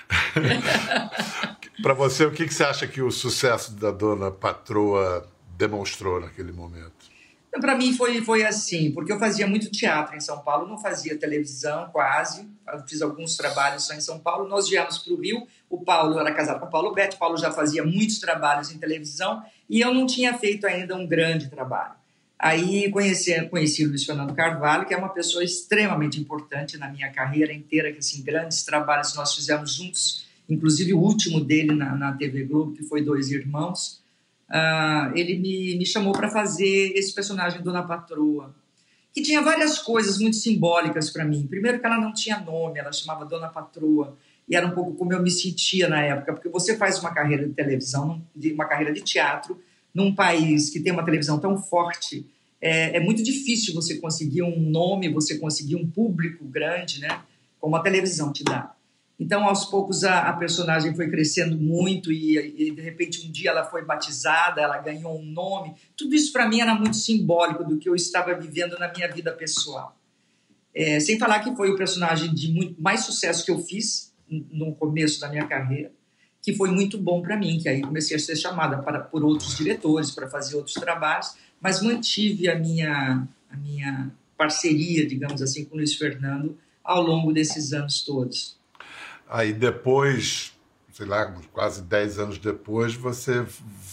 Para 1.81 1.93
você, 1.93 2.25
o 2.25 2.31
que, 2.31 2.45
que 2.45 2.53
você 2.53 2.63
acha 2.63 2.87
que 2.87 3.01
o 3.01 3.11
sucesso 3.11 3.73
da 3.73 3.91
dona 3.91 4.29
patroa 4.29 5.27
demonstrou 5.57 6.19
naquele 6.19 6.51
momento? 6.51 7.10
Para 7.59 7.75
mim 7.75 7.93
foi, 7.93 8.21
foi 8.21 8.45
assim, 8.45 8.91
porque 8.91 9.11
eu 9.11 9.19
fazia 9.19 9.45
muito 9.45 9.69
teatro 9.69 10.15
em 10.15 10.21
São 10.21 10.39
Paulo, 10.39 10.67
não 10.67 10.77
fazia 10.77 11.17
televisão 11.17 11.89
quase, 11.91 12.49
fiz 12.87 13.01
alguns 13.01 13.35
trabalhos 13.35 13.85
só 13.85 13.93
em 13.93 13.99
São 13.99 14.19
Paulo. 14.19 14.47
Nós 14.47 14.69
viemos 14.69 14.97
para 14.99 15.13
o 15.13 15.19
Rio, 15.19 15.45
o 15.69 15.83
Paulo 15.83 16.17
era 16.17 16.33
casado 16.33 16.61
com 16.61 16.67
o 16.67 16.69
Paulo 16.69 16.93
Betti, 16.93 17.17
o 17.17 17.19
Paulo 17.19 17.37
já 17.37 17.51
fazia 17.51 17.83
muitos 17.83 18.19
trabalhos 18.19 18.71
em 18.71 18.77
televisão 18.77 19.43
e 19.69 19.81
eu 19.81 19.93
não 19.93 20.05
tinha 20.05 20.33
feito 20.37 20.65
ainda 20.65 20.95
um 20.95 21.05
grande 21.05 21.49
trabalho. 21.49 21.95
Aí 22.39 22.89
conheci, 22.89 23.39
conheci 23.49 23.85
o 23.85 23.89
Luiz 23.89 24.03
Fernando 24.03 24.33
Carvalho, 24.33 24.87
que 24.87 24.93
é 24.93 24.97
uma 24.97 25.09
pessoa 25.09 25.43
extremamente 25.43 26.19
importante 26.19 26.75
na 26.75 26.89
minha 26.89 27.11
carreira 27.11 27.53
inteira, 27.53 27.91
que 27.91 27.99
assim, 27.99 28.23
grandes 28.23 28.63
trabalhos 28.63 29.13
nós 29.13 29.35
fizemos 29.35 29.75
juntos, 29.75 30.25
inclusive 30.49 30.91
o 30.93 30.99
último 30.99 31.39
dele 31.39 31.75
na, 31.75 31.95
na 31.95 32.13
TV 32.13 32.45
Globo, 32.45 32.71
que 32.71 32.81
foi 32.81 33.03
Dois 33.03 33.29
Irmãos, 33.29 34.00
uh, 34.51 35.17
ele 35.17 35.37
me, 35.37 35.77
me 35.77 35.85
chamou 35.85 36.13
para 36.13 36.29
fazer 36.29 36.91
esse 36.95 37.13
personagem 37.15 37.61
Dona 37.61 37.83
Patroa, 37.83 38.53
que 39.13 39.21
tinha 39.21 39.41
várias 39.41 39.79
coisas 39.79 40.19
muito 40.19 40.35
simbólicas 40.35 41.09
para 41.09 41.25
mim. 41.25 41.47
Primeiro 41.47 41.79
que 41.79 41.85
ela 41.85 41.97
não 41.97 42.13
tinha 42.13 42.39
nome, 42.39 42.79
ela 42.79 42.91
chamava 42.91 43.25
Dona 43.25 43.47
Patroa, 43.47 44.17
e 44.47 44.55
era 44.55 44.67
um 44.67 44.71
pouco 44.71 44.93
como 44.93 45.13
eu 45.13 45.21
me 45.21 45.31
sentia 45.31 45.87
na 45.87 46.01
época, 46.01 46.33
porque 46.33 46.49
você 46.49 46.77
faz 46.77 46.99
uma 46.99 47.13
carreira 47.13 47.47
de 47.47 47.53
televisão, 47.53 48.21
uma 48.53 48.65
carreira 48.65 48.93
de 48.93 49.01
teatro, 49.01 49.59
num 49.93 50.13
país 50.13 50.69
que 50.69 50.79
tem 50.79 50.91
uma 50.91 51.03
televisão 51.03 51.39
tão 51.39 51.57
forte, 51.57 52.25
é, 52.61 52.97
é 52.97 52.99
muito 52.99 53.23
difícil 53.23 53.73
você 53.73 53.95
conseguir 53.95 54.43
um 54.43 54.59
nome, 54.59 55.09
você 55.09 55.37
conseguir 55.37 55.75
um 55.75 55.89
público 55.89 56.45
grande, 56.45 56.99
né? 57.01 57.21
Como 57.59 57.75
a 57.75 57.81
televisão 57.81 58.31
te 58.31 58.43
dá. 58.43 58.73
Então, 59.21 59.47
aos 59.47 59.65
poucos, 59.65 60.03
a, 60.03 60.29
a 60.29 60.33
personagem 60.33 60.95
foi 60.95 61.07
crescendo 61.07 61.55
muito 61.55 62.11
e, 62.11 62.39
e, 62.57 62.71
de 62.71 62.81
repente, 62.81 63.23
um 63.23 63.31
dia 63.31 63.51
ela 63.51 63.63
foi 63.63 63.85
batizada, 63.85 64.59
ela 64.59 64.79
ganhou 64.79 65.15
um 65.15 65.23
nome. 65.23 65.75
Tudo 65.95 66.15
isso, 66.15 66.33
para 66.33 66.49
mim, 66.49 66.59
era 66.59 66.73
muito 66.73 66.97
simbólico 66.97 67.63
do 67.63 67.77
que 67.77 67.87
eu 67.87 67.93
estava 67.93 68.33
vivendo 68.33 68.79
na 68.79 68.91
minha 68.91 69.07
vida 69.07 69.31
pessoal. 69.31 69.95
É, 70.73 70.99
sem 70.99 71.19
falar 71.19 71.41
que 71.41 71.55
foi 71.55 71.69
o 71.69 71.77
personagem 71.77 72.33
de 72.33 72.51
muito 72.51 72.81
mais 72.81 73.01
sucesso 73.01 73.45
que 73.45 73.51
eu 73.51 73.59
fiz 73.59 74.11
no 74.27 74.73
começo 74.73 75.19
da 75.19 75.29
minha 75.29 75.45
carreira, 75.45 75.91
que 76.41 76.55
foi 76.55 76.71
muito 76.71 76.97
bom 76.97 77.21
para 77.21 77.37
mim, 77.37 77.59
que 77.59 77.69
aí 77.69 77.79
comecei 77.79 78.17
a 78.17 78.19
ser 78.19 78.35
chamada 78.35 78.81
para, 78.81 79.01
por 79.01 79.23
outros 79.23 79.55
diretores 79.55 80.09
para 80.09 80.27
fazer 80.31 80.55
outros 80.55 80.73
trabalhos, 80.73 81.35
mas 81.61 81.79
mantive 81.79 82.49
a 82.49 82.57
minha, 82.57 83.27
a 83.51 83.55
minha 83.55 84.11
parceria, 84.35 85.05
digamos 85.05 85.43
assim, 85.43 85.63
com 85.63 85.75
o 85.75 85.77
Luiz 85.77 85.93
Fernando 85.93 86.57
ao 86.83 87.03
longo 87.03 87.31
desses 87.31 87.71
anos 87.71 88.01
todos. 88.01 88.59
Aí 89.31 89.53
depois, 89.53 90.51
sei 90.91 91.05
lá, 91.05 91.33
quase 91.53 91.81
10 91.83 92.19
anos 92.19 92.37
depois, 92.37 92.93
você 92.93 93.45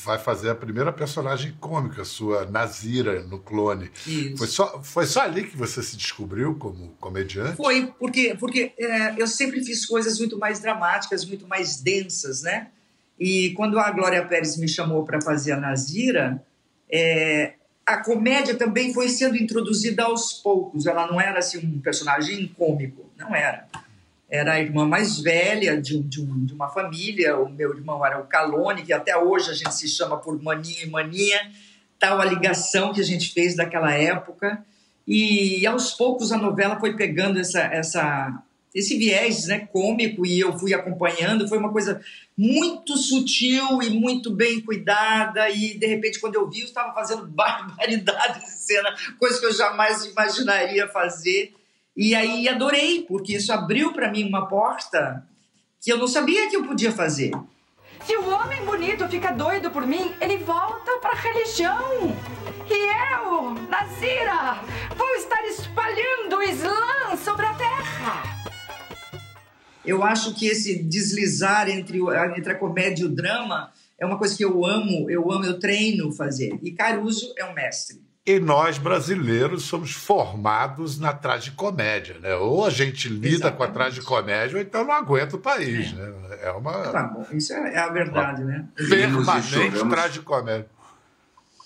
vai 0.05 0.19
fazer 0.19 0.51
a 0.51 0.55
primeira 0.55 0.93
personagem 0.93 1.57
cômica 1.61 2.05
sua, 2.05 2.45
Nazira, 2.45 3.23
no 3.23 3.39
Clone. 3.39 3.89
Isso. 4.05 4.37
Foi 4.37 4.47
só, 4.49 4.83
foi 4.83 5.07
só 5.07 5.21
ali 5.21 5.45
que 5.45 5.57
você 5.57 5.81
se 5.81 5.97
descobriu 5.97 6.57
como 6.57 6.89
comediante? 6.99 7.57
Foi, 7.57 7.87
porque, 8.01 8.37
porque 8.37 8.73
é, 8.77 9.15
eu 9.17 9.29
sempre 9.29 9.65
fiz 9.65 9.87
coisas 9.87 10.19
muito 10.19 10.37
mais 10.37 10.59
dramáticas, 10.59 11.25
muito 11.25 11.47
mais 11.47 11.81
densas, 11.81 12.43
né? 12.43 12.71
E 13.17 13.51
quando 13.51 13.79
a 13.79 13.93
Glória 13.93 14.27
Pérez 14.27 14.57
me 14.57 14.69
chamou 14.69 15.05
para 15.05 15.21
fazer 15.21 15.53
a 15.53 15.57
Nazira, 15.61 16.45
é, 16.91 17.55
a 17.87 17.99
comédia 17.99 18.57
também 18.57 18.93
foi 18.93 19.09
sendo 19.09 19.37
introduzida 19.37 20.03
aos 20.03 20.33
poucos. 20.33 20.85
Ela 20.85 21.07
não 21.07 21.21
era 21.21 21.39
assim 21.39 21.59
um 21.65 21.81
personagem 21.81 22.49
cômico, 22.57 23.09
não 23.17 23.33
era 23.37 23.69
era 24.29 24.55
a 24.55 24.61
irmã 24.61 24.87
mais 24.87 25.19
velha 25.21 25.81
de, 25.81 25.97
um, 25.97 26.03
de, 26.03 26.21
um, 26.21 26.45
de, 26.45 26.53
uma 26.53 26.69
família. 26.69 27.39
O 27.39 27.49
meu 27.49 27.75
irmão 27.75 28.05
era 28.05 28.21
o 28.21 28.27
Calone, 28.27 28.83
que 28.83 28.93
até 28.93 29.17
hoje 29.17 29.51
a 29.51 29.55
gente 29.55 29.75
se 29.75 29.89
chama 29.89 30.19
por 30.19 30.41
maninha 30.43 30.83
e 30.83 30.91
maninha, 30.91 31.51
tal 31.99 32.21
a 32.21 32.25
ligação 32.25 32.93
que 32.93 33.01
a 33.01 33.05
gente 33.05 33.33
fez 33.33 33.57
daquela 33.57 33.93
época. 33.93 34.63
E, 35.07 35.61
e 35.61 35.67
aos 35.67 35.95
poucos 35.95 36.31
a 36.31 36.37
novela 36.37 36.79
foi 36.79 36.95
pegando 36.95 37.41
essa, 37.41 37.61
essa, 37.61 38.43
esse 38.75 38.99
viés 38.99 39.47
né, 39.47 39.61
cômico 39.73 40.27
e 40.27 40.39
eu 40.39 40.59
fui 40.59 40.75
acompanhando. 40.75 41.49
Foi 41.49 41.57
uma 41.57 41.73
coisa 41.73 42.03
muito 42.37 42.99
sutil 42.99 43.83
e 43.83 43.89
muito 43.89 44.31
bem 44.31 44.61
cuidada. 44.61 45.49
E 45.49 45.79
de 45.79 45.87
repente, 45.87 46.21
quando 46.21 46.35
eu 46.35 46.47
vi, 46.51 46.61
eu 46.61 46.67
estava 46.67 46.93
fazendo 46.93 47.25
barbaridades 47.33 48.45
de 48.45 48.51
cena, 48.51 48.95
coisa 49.19 49.41
que 49.41 49.47
eu 49.47 49.55
jamais 49.55 50.05
imaginaria 50.05 50.87
fazer. 50.87 51.55
E 52.01 52.15
aí 52.15 52.49
adorei, 52.49 53.03
porque 53.03 53.35
isso 53.35 53.53
abriu 53.53 53.93
para 53.93 54.09
mim 54.09 54.23
uma 54.23 54.47
porta 54.47 55.27
que 55.81 55.93
eu 55.93 55.99
não 55.99 56.07
sabia 56.07 56.49
que 56.49 56.55
eu 56.55 56.63
podia 56.63 56.93
fazer. 56.93 57.33
Se 58.07 58.17
o 58.17 58.31
homem 58.31 58.65
bonito 58.65 59.09
fica 59.09 59.33
doido 59.33 59.69
por 59.73 59.85
mim, 59.85 60.15
ele 60.21 60.37
volta 60.37 60.97
para 61.01 61.11
a 61.11 61.21
religião. 61.21 62.17
E 62.71 63.25
eu, 63.25 63.51
Nazira, 63.69 64.63
vou 64.97 65.13
estar 65.17 65.45
espalhando 65.47 66.37
o 66.37 66.43
Islã 66.45 67.17
sobre 67.17 67.47
a 67.47 67.55
terra. 67.55 68.23
Eu 69.85 70.05
acho 70.05 70.35
que 70.35 70.47
esse 70.47 70.81
deslizar 70.81 71.69
entre, 71.69 71.99
entre 72.37 72.53
a 72.53 72.57
comédia 72.57 73.03
e 73.03 73.07
o 73.07 73.13
drama 73.13 73.73
é 73.99 74.07
uma 74.07 74.19
coisa 74.19 74.37
que 74.37 74.45
eu 74.45 74.65
amo, 74.65 75.11
eu 75.11 75.33
amo, 75.33 75.47
eu 75.47 75.59
treino 75.59 76.13
fazer. 76.13 76.57
E 76.63 76.71
Caruso 76.71 77.35
é 77.37 77.45
um 77.45 77.55
mestre. 77.55 78.08
E 78.29 78.39
nós, 78.39 78.77
brasileiros, 78.77 79.63
somos 79.63 79.93
formados 79.93 80.99
na 80.99 81.15
tragicomédia, 81.15 82.19
né? 82.19 82.35
Ou 82.35 82.67
a 82.67 82.69
gente 82.69 83.09
lida 83.09 83.29
Exatamente. 83.29 83.57
com 83.57 83.63
a 83.63 83.69
tragicomédia, 83.69 84.57
ou 84.57 84.63
então 84.63 84.85
não 84.85 84.93
aguenta 84.93 85.37
o 85.37 85.39
país, 85.39 85.95
é. 85.95 85.97
né? 85.97 86.39
É 86.43 86.51
uma... 86.51 86.73
Tá 86.89 87.05
bom, 87.05 87.27
isso 87.33 87.55
é, 87.55 87.73
é 87.73 87.79
a 87.79 87.89
verdade, 87.89 88.45
né? 88.45 88.67
Permanente 88.77 89.89
tragicomédia. 89.89 90.69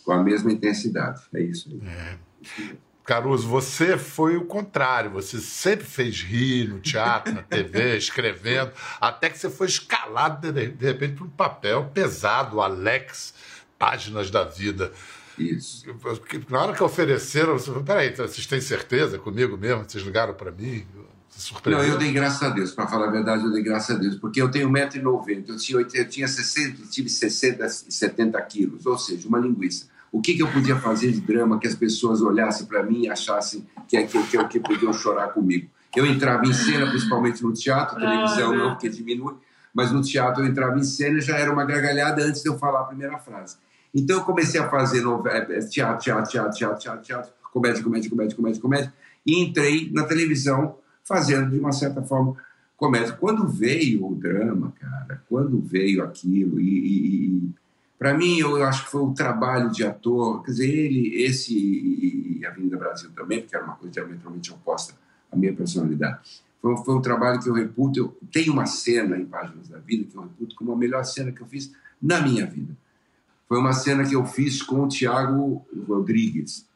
Com 0.05 0.12
a 0.12 0.22
mesma 0.22 0.53
intensidade, 0.53 1.20
é 1.35 1.40
isso 1.40 1.68
aí. 1.68 1.83
É. 1.85 2.77
Caruso, 3.05 3.48
você 3.48 3.98
foi 3.98 4.37
o 4.37 4.44
contrário. 4.44 5.11
Você 5.11 5.40
sempre 5.40 5.85
fez 5.85 6.20
rir 6.20 6.68
no 6.68 6.79
teatro, 6.79 7.35
na 7.35 7.42
TV, 7.42 7.96
escrevendo, 7.98 8.70
até 9.01 9.29
que 9.29 9.37
você 9.37 9.51
foi 9.51 9.66
escalado, 9.66 10.53
de, 10.53 10.68
de 10.68 10.87
repente, 10.87 11.14
para 11.14 11.25
um 11.25 11.31
papel 11.31 11.90
pesado, 11.92 12.61
Alex, 12.61 13.35
Páginas 13.77 14.31
da 14.31 14.44
Vida. 14.44 14.92
Isso. 15.38 15.85
Na 16.49 16.62
hora 16.62 16.73
que 16.75 16.83
ofereceram, 16.83 17.59
você 17.59 17.66
falou, 17.66 17.83
peraí, 17.83 18.14
vocês 18.14 18.47
têm 18.47 18.61
certeza 18.61 19.18
comigo 19.18 19.57
mesmo? 19.57 19.85
Vocês 19.88 20.05
ligaram 20.05 20.35
para 20.35 20.51
mim? 20.51 20.87
Não, 21.64 21.83
eu 21.83 21.99
dei 21.99 22.12
graças 22.12 22.42
a 22.42 22.51
Deus, 22.51 22.73
para 22.73 22.87
falar 22.87 23.09
a 23.09 23.11
verdade, 23.11 23.45
eu 23.45 23.51
dei 23.51 23.62
graças 23.62 23.97
a 23.97 23.99
Deus, 23.99 24.16
porque 24.16 24.40
eu 24.40 24.51
tenho 24.51 24.68
1,90m, 24.68 25.45
eu 25.49 25.57
tinha, 25.57 25.79
eu 25.95 26.09
tinha 26.09 26.29
60, 26.29 26.83
tive 26.90 27.09
60, 27.09 27.68
70 27.68 28.40
quilos, 28.42 28.85
ou 28.85 28.99
seja, 28.99 29.27
uma 29.27 29.38
linguiça. 29.38 29.87
O 30.12 30.21
que, 30.21 30.35
que 30.35 30.42
eu 30.42 30.49
podia 30.53 30.77
fazer 30.77 31.11
de 31.11 31.23
drama 31.23 31.59
que 31.59 31.66
as 31.66 31.75
pessoas 31.75 32.21
olhassem 32.21 32.66
para 32.66 32.83
mim 32.83 33.05
e 33.05 33.09
achassem 33.09 33.66
que, 33.88 34.03
que, 34.05 34.23
que, 34.25 34.45
que 34.45 34.61
podiam 34.61 34.92
chorar 34.92 35.29
comigo? 35.29 35.71
Eu 35.97 36.07
entrava 36.07 36.45
em 36.45 36.53
cena, 36.53 36.87
principalmente 36.87 37.42
no 37.42 37.53
teatro, 37.53 37.99
televisão 37.99 38.55
não, 38.55 38.71
porque 38.73 38.90
diminui, 38.90 39.35
mas 39.73 39.90
no 39.90 40.03
teatro 40.03 40.42
eu 40.42 40.47
entrava 40.47 40.79
em 40.79 40.85
cena 40.85 41.18
e 41.18 41.23
já 41.23 41.38
era 41.38 41.51
uma 41.51 41.64
gargalhada 41.64 42.23
antes 42.23 42.42
de 42.42 42.49
eu 42.49 42.59
falar 42.59 42.81
a 42.81 42.85
primeira 42.85 43.18
frase. 43.18 43.57
Então 43.94 44.18
eu 44.18 44.24
comecei 44.24 44.59
a 44.59 44.68
fazer 44.70 45.02
novela, 45.02 45.37
eh, 45.50 45.61
teatro, 45.61 46.02
teatro, 46.02 46.31
teatro, 46.31 46.57
teatro, 46.57 46.81
teatro, 46.81 47.02
teatro, 47.02 47.33
comédia, 47.52 47.83
comédia, 47.83 48.11
comédia, 48.11 48.37
comédia, 48.37 48.62
comédia, 48.62 48.94
e 49.26 49.42
entrei 49.42 49.90
na 49.92 50.05
televisão 50.05 50.78
fazendo 51.05 51.50
de 51.50 51.59
uma 51.59 51.72
certa 51.72 52.02
forma 52.02 52.37
comédia. 52.76 53.12
Quando 53.12 53.46
veio 53.46 54.07
o 54.07 54.14
drama, 54.14 54.72
cara, 54.81 55.22
quando 55.28 55.61
veio 55.61 56.02
aquilo, 56.02 56.59
e, 56.59 56.64
e, 56.64 57.26
e 57.26 57.50
para 57.98 58.14
mim 58.14 58.38
eu 58.38 58.64
acho 58.64 58.87
que 58.87 58.90
foi 58.90 59.02
o 59.02 59.12
trabalho 59.12 59.70
de 59.70 59.85
ator, 59.85 60.42
quer 60.42 60.52
dizer, 60.52 60.70
ele, 60.70 61.22
esse 61.22 61.55
e, 61.55 62.46
a 62.46 62.48
Avenida 62.48 62.76
Brasil 62.76 63.11
também, 63.14 63.40
porque 63.40 63.55
era 63.55 63.64
uma 63.64 63.76
coisa 63.76 63.92
diametralmente 63.92 64.52
oposta 64.52 64.94
à 65.31 65.37
minha 65.37 65.52
personalidade. 65.52 66.42
Foi, 66.61 66.76
foi 66.78 66.94
um 66.94 67.02
trabalho 67.02 67.40
que 67.40 67.48
eu 67.48 67.55
reputo, 67.55 67.98
eu 67.98 68.16
tenho 68.33 68.52
uma 68.52 68.66
cena 68.66 69.16
em 69.16 69.26
Páginas 69.26 69.68
da 69.68 69.78
Vida 69.78 70.05
que 70.11 70.16
eu 70.16 70.22
reputo 70.22 70.57
como 70.57 70.72
a 70.72 70.76
melhor 70.76 71.05
cena 71.05 71.31
que 71.31 71.40
eu 71.40 71.46
fiz 71.46 71.72
na 72.00 72.20
minha 72.20 72.46
vida 72.46 72.74
foi 73.53 73.59
uma 73.59 73.75
cena 73.75 74.03
que 74.03 74.17
eu 74.17 74.25
fiz 74.25 74.62
com 74.62 74.85
o 74.85 74.88
Tiago 74.88 75.62
Rodrigues, 75.87 76.67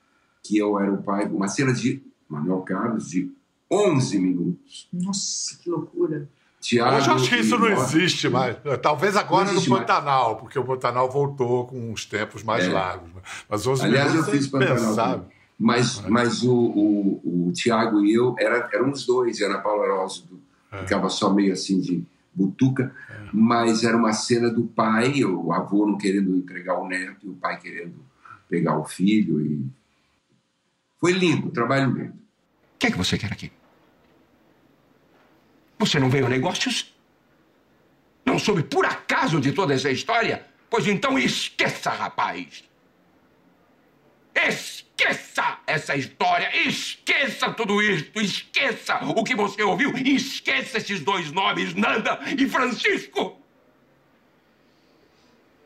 que 0.42 0.58
eu 0.58 0.78
era 0.78 0.92
o 0.92 1.02
pai, 1.02 1.24
uma 1.24 1.48
cena 1.48 1.72
de 1.72 2.02
Manuel 2.28 2.60
Carlos 2.60 3.08
de 3.08 3.32
11 3.72 4.18
minutos. 4.18 4.86
Nossa, 4.92 5.56
que 5.56 5.70
loucura. 5.70 6.28
Tiago 6.60 6.90
eu 6.90 7.14
acho 7.14 7.30
que 7.30 7.36
isso 7.36 7.58
não 7.58 7.68
existe 7.68 8.28
mais. 8.28 8.58
Talvez 8.82 9.16
agora 9.16 9.50
no 9.52 9.64
Pantanal, 9.64 10.32
mais. 10.32 10.40
porque 10.40 10.58
o 10.58 10.64
Pantanal 10.64 11.10
voltou 11.10 11.66
com 11.66 11.90
uns 11.90 12.04
tempos 12.04 12.42
mais 12.42 12.66
é. 12.66 12.68
largos. 12.70 13.08
Né? 13.14 13.22
Mas 13.48 13.66
11 13.66 13.82
Aliás, 13.82 14.14
eu 14.14 14.24
fiz 14.24 14.46
Pantanal. 14.46 15.26
Mas, 15.58 16.02
mas 16.02 16.42
o, 16.42 16.52
o, 16.54 17.48
o 17.48 17.52
Tiago 17.52 18.04
e 18.04 18.12
eu 18.12 18.36
era, 18.38 18.68
éramos 18.70 19.06
dois, 19.06 19.40
e 19.40 19.44
a 19.44 19.46
Ana 19.46 19.60
Paula 19.60 19.94
Rosa 19.94 20.24
é. 20.70 20.82
ficava 20.82 21.08
só 21.08 21.32
meio 21.32 21.54
assim 21.54 21.80
de 21.80 22.04
butuca, 22.36 22.94
é. 23.08 23.28
mas 23.32 23.82
era 23.82 23.96
uma 23.96 24.12
cena 24.12 24.50
do 24.50 24.64
pai, 24.64 25.24
o 25.24 25.52
avô 25.52 25.86
não 25.86 25.96
querendo 25.96 26.36
entregar 26.36 26.78
o 26.78 26.86
neto 26.86 27.26
e 27.26 27.30
o 27.30 27.34
pai 27.34 27.58
querendo 27.58 28.04
pegar 28.48 28.78
o 28.78 28.84
filho. 28.84 29.40
E... 29.40 29.66
Foi 31.00 31.12
lindo, 31.12 31.50
trabalho 31.50 31.92
lindo. 31.92 32.14
O 32.14 32.78
que 32.78 32.88
é 32.88 32.90
que 32.90 32.98
você 32.98 33.16
quer 33.16 33.32
aqui? 33.32 33.50
Você 35.78 35.98
não 35.98 36.10
veio 36.10 36.26
a 36.26 36.28
negócios? 36.28 36.94
Não 38.24 38.38
soube 38.38 38.62
por 38.62 38.84
acaso 38.84 39.40
de 39.40 39.52
toda 39.52 39.72
essa 39.72 39.90
história? 39.90 40.44
Pois 40.68 40.86
então 40.86 41.18
esqueça, 41.18 41.90
rapaz! 41.90 42.64
Esqueça 44.36 45.58
essa 45.66 45.96
história, 45.96 46.68
esqueça 46.68 47.52
tudo 47.52 47.80
isto, 47.80 48.20
esqueça 48.20 48.98
o 49.04 49.24
que 49.24 49.34
você 49.34 49.62
ouviu, 49.62 49.96
esqueça 49.96 50.76
esses 50.76 51.00
dois 51.00 51.32
nomes, 51.32 51.74
Nanda 51.74 52.20
e 52.38 52.46
Francisco. 52.46 53.40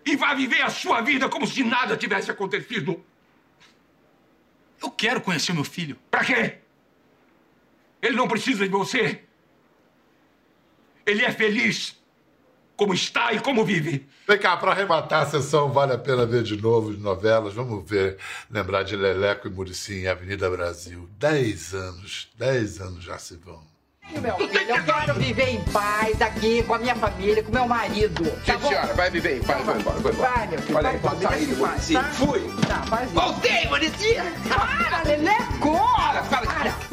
E 0.06 0.16
vá 0.16 0.34
viver 0.34 0.62
a 0.62 0.70
sua 0.70 1.00
vida 1.00 1.28
como 1.28 1.46
se 1.46 1.64
nada 1.64 1.96
tivesse 1.96 2.30
acontecido. 2.30 3.04
Eu 4.82 4.90
quero 4.90 5.20
conhecer 5.20 5.52
meu 5.52 5.64
filho. 5.64 5.96
Pra 6.10 6.24
quê? 6.24 6.58
Ele 8.00 8.16
não 8.16 8.26
precisa 8.26 8.64
de 8.64 8.70
você. 8.70 9.22
Ele 11.04 11.24
é 11.24 11.30
feliz 11.30 11.99
como 12.80 12.94
está 12.94 13.30
e 13.34 13.40
como 13.40 13.62
vive. 13.62 14.08
Vem 14.26 14.38
cá, 14.38 14.56
para 14.56 14.72
arrematar 14.72 15.24
a 15.24 15.26
sessão, 15.26 15.70
vale 15.70 15.92
a 15.92 15.98
pena 15.98 16.24
ver 16.24 16.42
de 16.42 16.56
novo 16.56 16.94
de 16.94 16.98
novelas. 16.98 17.52
Vamos 17.52 17.86
ver, 17.86 18.16
lembrar 18.50 18.84
de 18.84 18.96
Leleco 18.96 19.48
e 19.48 19.50
Murici 19.50 20.00
em 20.00 20.08
Avenida 20.08 20.48
Brasil. 20.48 21.06
Dez 21.18 21.74
anos, 21.74 22.30
dez 22.38 22.80
anos 22.80 23.04
já 23.04 23.18
se 23.18 23.36
vão. 23.36 23.60
Meu 24.18 24.34
filho, 24.34 24.60
eu 24.60 24.82
quero 24.82 25.14
viver 25.14 25.48
em 25.50 25.60
paz 25.64 26.22
aqui 26.22 26.62
com 26.62 26.72
a 26.72 26.78
minha 26.78 26.96
família, 26.96 27.42
com 27.42 27.52
meu 27.52 27.68
marido. 27.68 28.24
Tá 28.46 28.58
Sim, 28.58 28.68
senhora, 28.68 28.94
vai 28.94 29.10
viver 29.10 29.36
em 29.36 29.42
paz, 29.42 29.62
vai 29.62 29.78
embora, 29.78 29.98
vai 30.00 30.12
embora. 30.12 30.30
Vai, 30.30 30.48
meu 30.48 30.62
filho, 30.62 30.76
Olha 30.78 30.88
vai 30.88 30.96
embora. 30.96 31.16
Tá 31.28 31.38
indo, 31.38 31.56
Muricy. 31.58 31.92
Tá? 31.92 32.02
Fui. 32.04 32.40
Tá, 32.66 32.82
faz 32.86 33.12
Voltei, 33.12 33.68
Muricy. 33.68 34.14
Para, 34.48 35.02
Leleco. 35.04 35.78
Para, 35.96 36.22
para. 36.22 36.46
Para. 36.46 36.49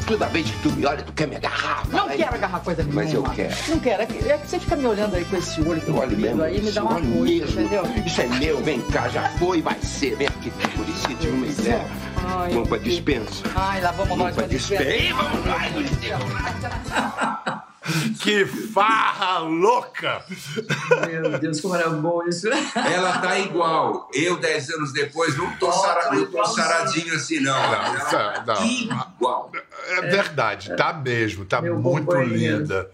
Toda 0.07 0.25
vez 0.27 0.49
que 0.49 0.57
tu 0.63 0.71
me 0.71 0.85
olha, 0.85 1.03
tu 1.03 1.11
quer 1.11 1.27
minha 1.27 1.39
garrafa. 1.39 1.85
Não 1.91 2.07
aí. 2.07 2.17
quero 2.17 2.33
agarrar 2.33 2.59
coisa 2.61 2.81
nenhuma. 2.81 3.03
Mas 3.03 3.13
eu 3.13 3.23
quero. 3.23 3.55
Não 3.67 3.79
quero. 3.79 4.03
É 4.03 4.05
que, 4.05 4.31
é 4.31 4.37
que 4.37 4.47
você 4.47 4.57
fica 4.57 4.75
me 4.77 4.87
olhando 4.87 5.15
aí 5.17 5.25
com 5.25 5.35
esse 5.35 5.61
olho. 5.61 5.83
Eu 5.85 5.97
olho 5.97 6.17
mesmo. 6.17 6.43
Aí 6.43 6.61
me 6.61 6.71
dá 6.71 6.81
uma 6.81 7.01
coisa, 7.01 7.25
mesmo. 7.25 7.61
entendeu? 7.61 7.83
Isso 8.05 8.21
é 8.21 8.27
meu, 8.27 8.63
vem 8.63 8.79
cá, 8.83 9.09
já 9.09 9.27
foi, 9.31 9.61
vai 9.61 9.77
ser. 9.81 10.15
Vem 10.15 10.27
aqui, 10.27 10.53
Muricy, 10.77 11.15
tive 11.15 11.31
uma 11.33 11.45
ideia. 11.45 11.85
Ai, 12.25 12.53
vamos 12.53 12.69
pra 12.69 12.77
dispensa. 12.77 13.43
Ai, 13.53 13.81
lá 13.81 13.91
vamos, 13.91 14.07
vamos 14.07 14.25
nós 14.25 14.35
pra 14.35 14.47
dispensa. 14.47 15.13
Vamos 15.13 15.45
lá, 15.45 15.69
Muricy. 15.71 17.56
Que 18.19 18.45
farra 18.45 19.39
louca! 19.39 20.23
Meu 21.07 21.39
Deus, 21.39 21.61
como 21.61 21.75
era 21.75 21.89
bom 21.89 22.23
isso. 22.23 22.47
Ela 22.75 23.19
tá 23.19 23.39
igual. 23.39 24.09
Eu, 24.13 24.37
dez 24.37 24.69
anos 24.69 24.93
depois, 24.93 25.37
não 25.37 25.51
tô, 25.57 25.71
sara, 25.71 26.11
não 26.11 26.25
tô 26.25 26.45
saradinho 26.45 27.13
assim, 27.15 27.39
não. 27.39 27.53
Não, 27.53 27.99
tá 27.99 28.43
não. 28.45 28.65
igual. 28.65 29.51
É 29.89 30.01
verdade, 30.01 30.75
tá 30.75 30.93
mesmo, 30.93 31.45
tá 31.45 31.61
Meu 31.61 31.77
muito 31.79 32.15
linda. 32.21 32.89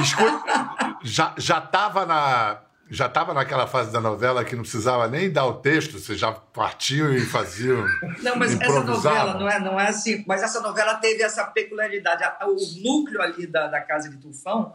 Escuta, 0.00 0.96
já, 1.02 1.34
já 1.36 1.60
tava 1.60 2.06
na 2.06 2.58
já 2.94 3.06
estava 3.06 3.34
naquela 3.34 3.66
fase 3.66 3.92
da 3.92 4.00
novela 4.00 4.44
que 4.44 4.54
não 4.54 4.62
precisava 4.62 5.08
nem 5.08 5.30
dar 5.30 5.46
o 5.46 5.54
texto, 5.54 5.98
você 5.98 6.16
já 6.16 6.32
partiu 6.32 7.14
e 7.14 7.20
fazia. 7.20 7.74
Não, 8.22 8.36
mas 8.36 8.58
essa 8.58 8.82
novela 8.82 9.34
não 9.34 9.48
é, 9.48 9.60
não 9.60 9.80
é 9.80 9.88
assim. 9.88 10.24
Mas 10.26 10.42
essa 10.42 10.60
novela 10.60 10.94
teve 10.94 11.22
essa 11.22 11.44
peculiaridade. 11.44 12.22
O 12.46 12.56
núcleo 12.82 13.20
ali 13.20 13.46
da, 13.46 13.66
da 13.66 13.80
Casa 13.80 14.08
de 14.08 14.16
Tufão 14.16 14.72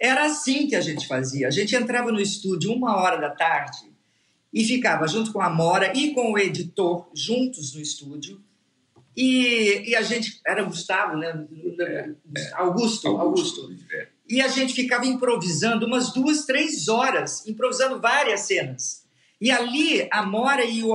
era 0.00 0.26
assim 0.26 0.66
que 0.66 0.74
a 0.74 0.80
gente 0.80 1.06
fazia. 1.06 1.46
A 1.46 1.50
gente 1.50 1.74
entrava 1.74 2.10
no 2.10 2.20
estúdio 2.20 2.72
uma 2.72 2.96
hora 2.96 3.18
da 3.18 3.30
tarde 3.30 3.92
e 4.52 4.64
ficava 4.64 5.06
junto 5.06 5.32
com 5.32 5.40
a 5.40 5.48
Mora 5.48 5.96
e 5.96 6.12
com 6.12 6.32
o 6.32 6.38
editor 6.38 7.08
juntos 7.14 7.74
no 7.74 7.80
estúdio. 7.80 8.42
E, 9.16 9.90
e 9.90 9.96
a 9.96 10.02
gente. 10.02 10.40
Era 10.46 10.62
Gustavo, 10.64 11.16
né? 11.16 11.46
É, 11.80 12.10
é. 12.36 12.52
Augusto. 12.54 13.08
Augusto. 13.08 13.62
Augusto. 13.62 13.86
É. 13.94 14.08
E 14.28 14.40
a 14.40 14.48
gente 14.48 14.74
ficava 14.74 15.06
improvisando 15.06 15.86
umas 15.86 16.12
duas, 16.12 16.44
três 16.44 16.88
horas, 16.88 17.46
improvisando 17.46 18.00
várias 18.00 18.42
cenas. 18.42 19.02
E 19.42 19.50
ali 19.50 20.06
a 20.12 20.24
Mora 20.24 20.64
e 20.64 20.84
o 20.84 20.94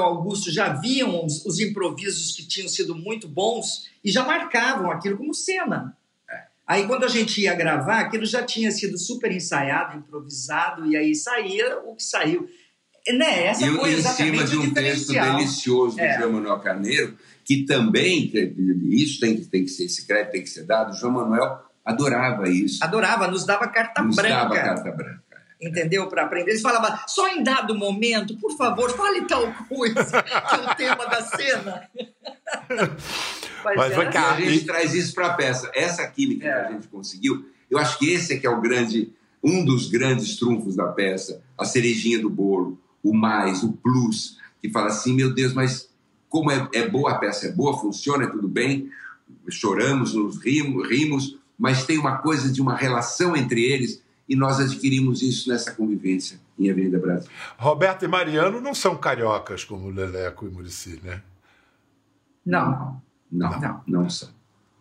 Augusto 0.00 0.52
já 0.52 0.72
viam 0.72 1.26
os, 1.26 1.44
os 1.44 1.58
improvisos 1.58 2.30
que 2.36 2.46
tinham 2.46 2.68
sido 2.68 2.94
muito 2.94 3.26
bons 3.26 3.88
e 4.04 4.10
já 4.10 4.24
marcavam 4.24 4.88
aquilo 4.88 5.16
como 5.16 5.34
cena. 5.34 5.96
É. 6.30 6.42
Aí 6.64 6.86
quando 6.86 7.02
a 7.02 7.08
gente 7.08 7.40
ia 7.40 7.54
gravar, 7.54 7.98
aquilo 7.98 8.24
já 8.24 8.44
tinha 8.44 8.70
sido 8.70 8.96
super 8.96 9.32
ensaiado, 9.32 9.98
improvisado, 9.98 10.86
e 10.86 10.96
aí 10.96 11.12
saía 11.12 11.78
o 11.78 11.96
que 11.96 12.04
saiu. 12.04 12.48
Né? 13.08 13.46
Essa 13.46 13.66
e 13.66 13.74
foi 13.74 13.94
em 13.94 14.02
cima 14.02 14.44
de 14.44 14.56
um 14.56 14.72
texto 14.72 15.12
delicioso 15.12 15.96
do 15.96 16.02
é. 16.02 16.18
João 16.18 16.34
Manuel 16.34 16.60
Carneiro, 16.60 17.18
que 17.44 17.64
também, 17.64 18.30
isso 18.90 19.18
tem, 19.18 19.42
tem 19.44 19.64
que 19.64 19.70
ser, 19.70 19.86
esse 19.86 20.06
crédito 20.06 20.30
tem 20.30 20.42
que 20.42 20.50
ser 20.50 20.64
dado, 20.66 20.96
João 20.96 21.14
Manuel 21.14 21.67
adorava 21.88 22.48
isso. 22.48 22.82
Adorava, 22.82 23.28
nos 23.28 23.44
dava 23.44 23.66
carta 23.68 24.02
nos 24.02 24.16
branca. 24.16 24.34
dava 24.34 24.54
carta 24.54 24.90
branca. 24.92 25.22
Entendeu? 25.60 26.06
Para 26.06 26.22
aprender. 26.22 26.52
Ele 26.52 26.60
falava, 26.60 27.04
só 27.08 27.26
em 27.28 27.42
dado 27.42 27.74
momento, 27.74 28.36
por 28.36 28.56
favor, 28.56 28.90
fale 28.90 29.22
tal 29.22 29.52
coisa, 29.68 30.22
que 30.22 30.32
é 30.32 30.70
o 30.70 30.74
tema 30.76 31.06
da 31.06 31.22
cena. 31.22 31.82
Mas 33.64 33.94
vai 33.94 34.10
cá, 34.10 34.38
E 34.38 34.46
a 34.46 34.50
gente 34.50 34.64
traz 34.64 34.94
isso 34.94 35.12
para 35.14 35.26
a 35.26 35.34
peça. 35.34 35.70
Essa 35.74 36.06
química 36.06 36.46
É. 36.46 36.60
que 36.62 36.68
a 36.68 36.72
gente 36.72 36.88
conseguiu, 36.88 37.44
eu 37.68 37.76
acho 37.76 37.98
que 37.98 38.08
esse 38.10 38.34
é 38.34 38.38
que 38.38 38.46
é 38.46 38.50
o 38.50 38.60
grande, 38.60 39.12
um 39.42 39.64
dos 39.64 39.88
grandes 39.88 40.36
trunfos 40.36 40.76
da 40.76 40.86
peça, 40.86 41.42
a 41.58 41.64
cerejinha 41.64 42.20
do 42.20 42.30
bolo, 42.30 42.78
o 43.02 43.12
mais, 43.12 43.62
o 43.62 43.72
plus, 43.72 44.38
que 44.62 44.70
fala 44.70 44.88
assim, 44.88 45.12
meu 45.14 45.34
Deus, 45.34 45.52
mas 45.54 45.88
como 46.28 46.50
é, 46.50 46.68
é 46.72 46.88
boa 46.88 47.12
a 47.12 47.18
peça, 47.18 47.46
é 47.46 47.52
boa, 47.52 47.76
funciona, 47.78 48.24
é 48.24 48.28
tudo 48.28 48.46
bem, 48.46 48.90
choramos, 49.50 50.14
nos 50.14 50.38
rimos, 50.42 50.88
rimos, 50.88 51.37
mas 51.58 51.84
tem 51.84 51.98
uma 51.98 52.18
coisa 52.18 52.50
de 52.52 52.62
uma 52.62 52.76
relação 52.76 53.36
entre 53.36 53.62
eles 53.62 54.02
e 54.28 54.36
nós 54.36 54.60
adquirimos 54.60 55.22
isso 55.22 55.48
nessa 55.48 55.72
convivência 55.72 56.38
em 56.58 56.70
Avenida 56.70 56.98
Brasil. 56.98 57.30
Roberto 57.56 58.04
e 58.04 58.08
Mariano 58.08 58.60
não 58.60 58.74
são 58.74 58.96
cariocas 58.96 59.64
como 59.64 59.88
Leleco 59.90 60.46
e 60.46 60.50
Murici, 60.50 61.00
né? 61.02 61.22
Não, 62.44 63.00
Não, 63.30 63.50
não, 63.50 63.60
Não. 63.60 63.82
não 63.86 64.10
são. 64.10 64.28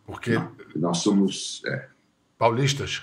Porque 0.05 0.33
Não. 0.33 0.51
Nós 0.75 0.99
somos... 0.99 1.61
é, 1.65 1.87
paulistas. 2.37 3.01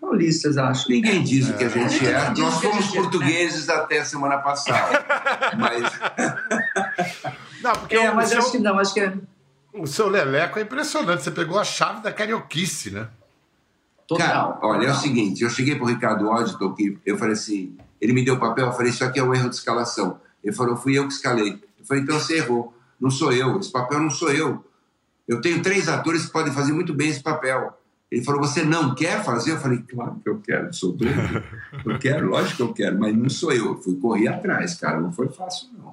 paulistas, 0.00 0.56
acho. 0.58 0.88
Ninguém 0.90 1.22
diz 1.22 1.48
o 1.48 1.56
que 1.56 1.64
a 1.64 1.68
gente 1.68 2.06
É. 2.06 2.10
é. 2.10 2.18
Ninguém 2.28 2.34
diz 2.34 2.44
Nós 2.44 2.56
o 2.56 2.60
que 2.60 2.66
a 2.66 2.70
fomos 2.70 2.84
gente 2.84 2.98
é. 2.98 3.00
portugueses 3.00 3.68
até 3.68 4.04
semana 4.04 4.38
passada. 4.38 5.04
Mas 5.58 5.82
Não, 7.62 7.72
porque 7.72 7.96
É, 7.96 8.12
mas 8.12 8.28
seu, 8.28 8.38
acho 8.38 8.52
que 8.52 8.58
não, 8.58 8.78
acho 8.78 8.94
que 8.94 9.00
é 9.00 9.14
o 9.78 9.86
seu 9.86 10.08
Leleco 10.08 10.58
é 10.58 10.62
impressionante. 10.62 11.22
Você 11.22 11.30
pegou 11.30 11.58
a 11.58 11.64
chave 11.64 12.02
da 12.02 12.12
carioquice, 12.12 12.90
né? 12.90 13.08
total. 14.06 14.54
Cara, 14.54 14.66
olha, 14.66 14.86
é 14.86 14.90
o 14.90 14.94
seguinte, 14.94 15.42
eu 15.42 15.50
cheguei 15.50 15.74
pro 15.74 15.86
Ricardo 15.86 16.28
Odito, 16.28 16.74
que 16.74 16.98
eu 17.04 17.18
falei 17.18 17.34
assim, 17.34 17.76
ele 18.00 18.12
me 18.12 18.24
deu 18.24 18.34
o 18.34 18.40
papel, 18.40 18.66
eu 18.66 18.72
falei, 18.72 18.90
isso 18.90 19.04
aqui 19.04 19.18
é 19.18 19.22
um 19.22 19.34
erro 19.34 19.48
de 19.48 19.56
escalação. 19.56 20.20
Ele 20.42 20.54
falou, 20.54 20.76
fui 20.76 20.96
eu 20.96 21.06
que 21.06 21.14
escalei. 21.14 21.60
Eu 21.78 21.84
falei, 21.84 22.02
então 22.02 22.18
você 22.18 22.38
errou, 22.38 22.72
não 23.00 23.10
sou 23.10 23.32
eu, 23.32 23.58
esse 23.58 23.70
papel 23.70 24.00
não 24.00 24.10
sou 24.10 24.30
eu. 24.30 24.64
Eu 25.26 25.40
tenho 25.40 25.60
três 25.60 25.88
atores 25.88 26.26
que 26.26 26.32
podem 26.32 26.52
fazer 26.52 26.72
muito 26.72 26.94
bem 26.94 27.08
esse 27.08 27.22
papel. 27.22 27.76
Ele 28.08 28.22
falou, 28.22 28.40
você 28.40 28.62
não 28.62 28.94
quer 28.94 29.24
fazer? 29.24 29.52
Eu 29.52 29.58
falei, 29.58 29.78
claro 29.78 30.20
que 30.22 30.28
eu 30.28 30.38
quero, 30.38 30.72
sou 30.72 30.92
doido. 30.92 31.42
Eu 31.84 31.98
quero, 31.98 32.28
lógico 32.28 32.56
que 32.56 32.62
eu 32.62 32.72
quero, 32.72 32.98
mas 32.98 33.16
não 33.16 33.28
sou 33.28 33.52
eu. 33.52 33.66
Eu 33.66 33.82
fui 33.82 33.96
correr 33.96 34.28
atrás, 34.28 34.76
cara, 34.76 35.00
não 35.00 35.12
foi 35.12 35.28
fácil 35.28 35.68
não. 35.76 35.85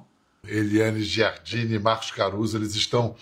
Eliane 0.46 1.02
Giardini 1.02 1.74
e 1.74 1.78
Marcos 1.78 2.10
Caruso, 2.10 2.56
eles 2.56 2.74
estão 2.74 3.14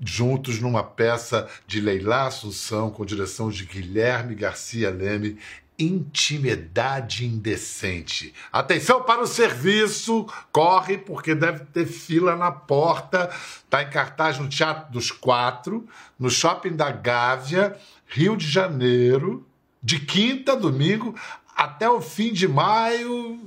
juntos 0.00 0.60
numa 0.60 0.82
peça 0.82 1.48
de 1.66 1.80
Leila 1.80 2.26
Assunção, 2.26 2.90
com 2.90 3.04
direção 3.04 3.50
de 3.50 3.64
Guilherme 3.64 4.34
Garcia 4.34 4.90
Leme, 4.90 5.38
Intimidade 5.78 7.24
Indecente. 7.24 8.34
Atenção 8.52 9.02
para 9.02 9.22
o 9.22 9.26
serviço, 9.26 10.26
corre, 10.52 10.98
porque 10.98 11.34
deve 11.34 11.60
ter 11.66 11.86
fila 11.86 12.36
na 12.36 12.52
porta. 12.52 13.30
Está 13.64 13.82
em 13.82 13.90
cartaz 13.90 14.38
no 14.38 14.48
Teatro 14.48 14.92
dos 14.92 15.10
Quatro, 15.10 15.88
no 16.18 16.28
Shopping 16.28 16.76
da 16.76 16.90
Gávea, 16.90 17.78
Rio 18.06 18.36
de 18.36 18.46
Janeiro, 18.46 19.46
de 19.82 19.98
quinta 19.98 20.52
a 20.52 20.56
domingo, 20.56 21.14
até 21.60 21.90
o 21.90 22.00
fim 22.00 22.32
de 22.32 22.48
maio, 22.48 23.38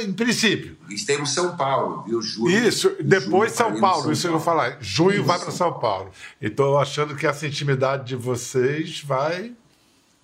em 0.00 0.12
princípio. 0.12 0.76
Estamos 0.88 1.30
em 1.30 1.34
São 1.34 1.56
Paulo, 1.56 2.04
viu? 2.04 2.22
Julho, 2.22 2.56
Isso, 2.56 2.94
depois 3.00 3.50
julho, 3.50 3.72
São 3.72 3.80
Paulo, 3.80 4.12
isso 4.12 4.28
eu 4.28 4.30
vou 4.30 4.40
falar. 4.40 4.78
Junho 4.80 5.16
Isso. 5.16 5.24
vai 5.24 5.40
para 5.40 5.50
São 5.50 5.72
Paulo. 5.72 6.12
Então, 6.40 6.66
eu 6.66 6.78
achando 6.78 7.16
que 7.16 7.26
essa 7.26 7.44
intimidade 7.44 8.04
de 8.04 8.14
vocês 8.14 9.02
vai 9.02 9.54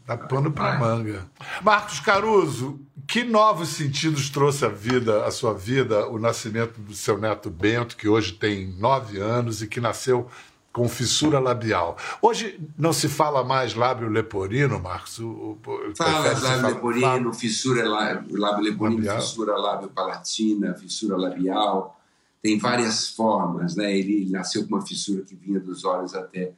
dar 0.07 0.16
pano 0.16 0.52
para 0.52 0.78
manga. 0.78 1.26
Marcos 1.61 1.98
Caruso, 1.98 2.78
que 3.04 3.24
novos 3.24 3.70
sentidos 3.70 4.31
trouxe 4.31 4.64
a 4.64 4.68
vida, 4.68 5.24
a 5.24 5.33
sua 5.33 5.52
vida, 5.52 6.07
o 6.09 6.20
nascimento 6.20 6.81
do 6.81 6.94
seu 6.94 7.18
neto 7.18 7.50
Bento, 7.50 7.96
que 7.96 8.09
hoje 8.09 8.33
tem 8.33 8.68
nove 8.78 9.18
anos 9.18 9.61
e 9.61 9.66
que 9.66 9.81
nasceu 9.81 10.28
com 10.72 10.88
fissura 10.88 11.38
labial. 11.38 11.96
Hoje 12.22 12.61
não 12.78 12.92
se 12.92 13.09
fala 13.09 13.42
mais 13.42 13.74
lábio 13.74 14.09
leporino, 14.09 14.78
Marcos? 14.78 15.18
O, 15.18 15.59
o, 15.66 15.96
Fala 15.96 16.33
lábio 16.38 16.68
leporino, 16.68 17.33
fissura 17.35 17.88
lábio, 17.88 18.37
lábio 18.38 18.64
leporino, 18.64 18.96
Labial. 18.98 19.20
fissura 19.20 19.57
lábio 19.57 19.88
palatina, 19.88 20.74
fissura 20.74 21.16
labial. 21.16 21.98
Tem 22.40 22.59
várias 22.59 23.09
formas, 23.09 23.74
né? 23.74 23.96
Ele 23.96 24.31
nasceu 24.31 24.66
com 24.66 24.76
uma 24.76 24.87
fissura 24.87 25.22
que 25.22 25.35
vinha 25.35 25.59
dos 25.59 25.85
olhos 25.85 26.14
até 26.14 26.52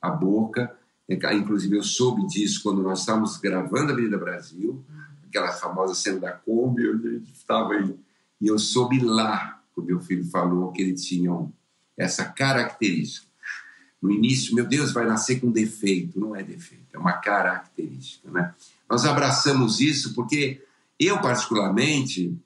a 0.00 0.10
boca. 0.10 0.74
Inclusive, 1.08 1.76
eu 1.76 1.82
soube 1.82 2.26
disso 2.26 2.62
quando 2.62 2.82
nós 2.82 3.00
estávamos 3.00 3.36
gravando 3.36 3.90
a 3.90 3.94
Avenida 3.94 4.18
Brasil, 4.18 4.82
aquela 5.28 5.52
famosa 5.52 5.94
cena 5.94 6.18
da 6.18 6.32
Kombi, 6.32 6.88
onde 6.88 7.08
a 7.08 7.10
gente 7.12 7.32
estava 7.32 7.74
aí. 7.74 7.96
E 8.40 8.48
eu 8.48 8.58
soube 8.58 8.98
lá, 8.98 9.60
que 9.74 9.80
o 9.80 9.84
meu 9.84 10.00
filho 10.00 10.24
falou, 10.24 10.72
que 10.72 10.82
ele 10.82 10.94
tinha 10.94 11.30
essa 11.96 12.24
característica. 12.24 13.25
No 14.00 14.10
início, 14.10 14.54
meu 14.54 14.66
Deus, 14.66 14.92
vai 14.92 15.06
nascer 15.06 15.40
com 15.40 15.50
defeito. 15.50 16.18
Não 16.18 16.34
é 16.34 16.42
defeito, 16.42 16.84
é 16.92 16.98
uma 16.98 17.14
característica, 17.14 18.30
né? 18.30 18.54
Nós 18.88 19.04
abraçamos 19.04 19.80
isso 19.80 20.14
porque 20.14 20.62
eu, 20.98 21.20
particularmente, 21.20 22.36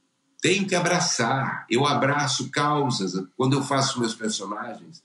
tenho 0.40 0.66
que 0.66 0.74
abraçar. 0.74 1.66
Eu 1.68 1.86
abraço 1.86 2.50
causas. 2.50 3.12
Quando 3.36 3.54
eu 3.56 3.62
faço 3.62 4.00
meus 4.00 4.14
personagens, 4.14 5.02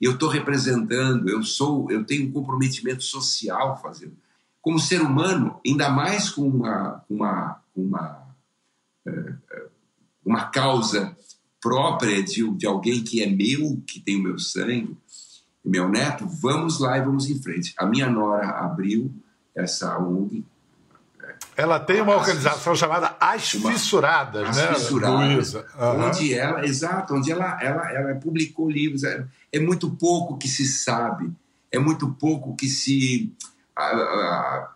eu 0.00 0.12
estou 0.12 0.28
representando, 0.28 1.28
eu 1.28 1.42
sou, 1.42 1.90
eu 1.90 2.04
tenho 2.04 2.28
um 2.28 2.32
comprometimento 2.32 3.02
social 3.02 3.80
fazendo. 3.80 4.16
Como 4.60 4.78
ser 4.78 5.00
humano, 5.00 5.60
ainda 5.66 5.88
mais 5.88 6.28
com 6.28 6.42
uma, 6.42 7.04
uma, 7.08 7.62
uma, 7.74 8.26
eh, 9.06 9.34
eh, 9.52 9.66
uma 10.24 10.46
causa 10.46 11.16
própria 11.60 12.22
de, 12.22 12.48
de 12.50 12.66
alguém 12.66 13.02
que 13.02 13.22
é 13.22 13.26
meu, 13.26 13.82
que 13.86 14.00
tem 14.00 14.16
o 14.16 14.22
meu 14.22 14.38
sangue, 14.38 14.96
meu 15.66 15.88
neto, 15.88 16.26
vamos 16.28 16.78
lá 16.80 16.96
e 16.98 17.02
vamos 17.02 17.28
em 17.28 17.40
frente. 17.42 17.74
A 17.76 17.84
minha 17.86 18.08
nora 18.08 18.48
abriu 18.50 19.12
essa 19.54 19.98
ONG, 19.98 20.44
Ela 21.56 21.80
tem 21.80 22.00
uma 22.00 22.14
As- 22.14 22.20
organização 22.20 22.74
chamada 22.74 23.16
As 23.20 23.52
Uma- 23.54 23.72
Fissuradas, 23.72 24.48
As 24.50 24.56
né, 24.56 24.74
Fissuradas? 24.74 25.54
Aham. 25.54 26.06
onde 26.08 26.32
ela, 26.34 26.64
exato, 26.64 27.14
onde 27.14 27.30
ela, 27.32 27.58
ela, 27.62 27.90
ela 27.92 28.14
publicou 28.14 28.70
livros. 28.70 29.02
É, 29.04 29.26
é 29.52 29.58
muito 29.60 29.90
pouco 29.90 30.36
que 30.38 30.48
se 30.48 30.66
sabe, 30.66 31.30
é 31.72 31.78
muito 31.78 32.08
pouco 32.12 32.54
que 32.56 32.68
se. 32.68 33.32
a- 33.74 33.82
a- 33.84 34.70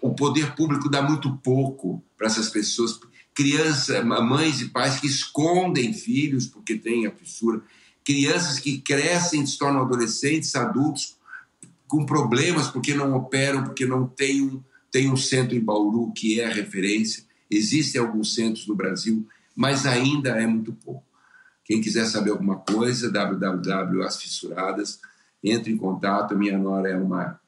o 0.00 0.14
poder 0.14 0.54
público 0.56 0.88
dá 0.88 1.00
muito 1.02 1.36
pouco 1.38 2.02
para 2.16 2.26
essas 2.26 2.48
pessoas, 2.48 2.98
crianças, 3.34 4.04
mães 4.04 4.60
e 4.60 4.68
pais 4.68 4.98
que 5.00 5.06
escondem 5.06 5.92
filhos 5.92 6.46
porque 6.46 6.76
têm 6.76 7.06
a 7.06 7.12
fissura, 7.12 7.60
crianças 8.04 8.58
que 8.58 8.78
crescem, 8.78 9.44
se 9.46 9.58
tornam 9.58 9.82
adolescentes, 9.82 10.54
adultos 10.54 11.16
com 11.92 12.06
problemas 12.06 12.68
porque 12.68 12.94
não 12.94 13.14
operam, 13.14 13.64
porque 13.64 13.84
não 13.84 14.06
tem 14.06 14.40
um, 14.40 14.62
tem 14.90 15.10
um 15.10 15.16
centro 15.16 15.54
em 15.54 15.60
Bauru 15.60 16.10
que 16.12 16.40
é 16.40 16.48
referência. 16.50 17.22
Existem 17.50 18.00
alguns 18.00 18.34
centros 18.34 18.66
no 18.66 18.74
Brasil, 18.74 19.28
mas 19.54 19.84
ainda 19.84 20.30
é 20.30 20.46
muito 20.46 20.72
pouco. 20.72 21.04
Quem 21.64 21.82
quiser 21.82 22.06
saber 22.06 22.30
alguma 22.30 22.56
coisa, 22.56 23.10
www.asfissuradas, 23.10 25.00
entre 25.44 25.70
em 25.70 25.76
contato. 25.76 26.34
Minha 26.34 26.56
nora 26.56 26.88
é 26.88 26.96
uma, 26.96 27.38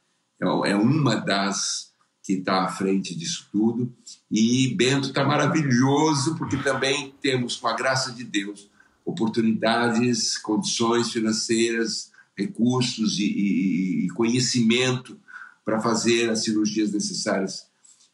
é 0.66 0.76
uma 0.76 1.16
das 1.16 1.92
que 2.22 2.34
está 2.34 2.64
à 2.64 2.68
frente 2.68 3.14
disso 3.14 3.48
tudo. 3.50 3.94
E 4.30 4.74
Bento 4.74 5.08
está 5.08 5.24
maravilhoso, 5.24 6.36
porque 6.36 6.56
também 6.58 7.14
temos, 7.20 7.56
com 7.56 7.68
a 7.68 7.76
graça 7.76 8.12
de 8.12 8.24
Deus, 8.24 8.68
oportunidades, 9.04 10.38
condições 10.38 11.12
financeiras, 11.12 12.10
recursos 12.36 13.18
e, 13.18 13.24
e, 13.24 14.06
e 14.06 14.08
conhecimento 14.10 15.18
para 15.64 15.80
fazer 15.80 16.30
as 16.30 16.42
cirurgias 16.44 16.92
necessárias. 16.92 17.66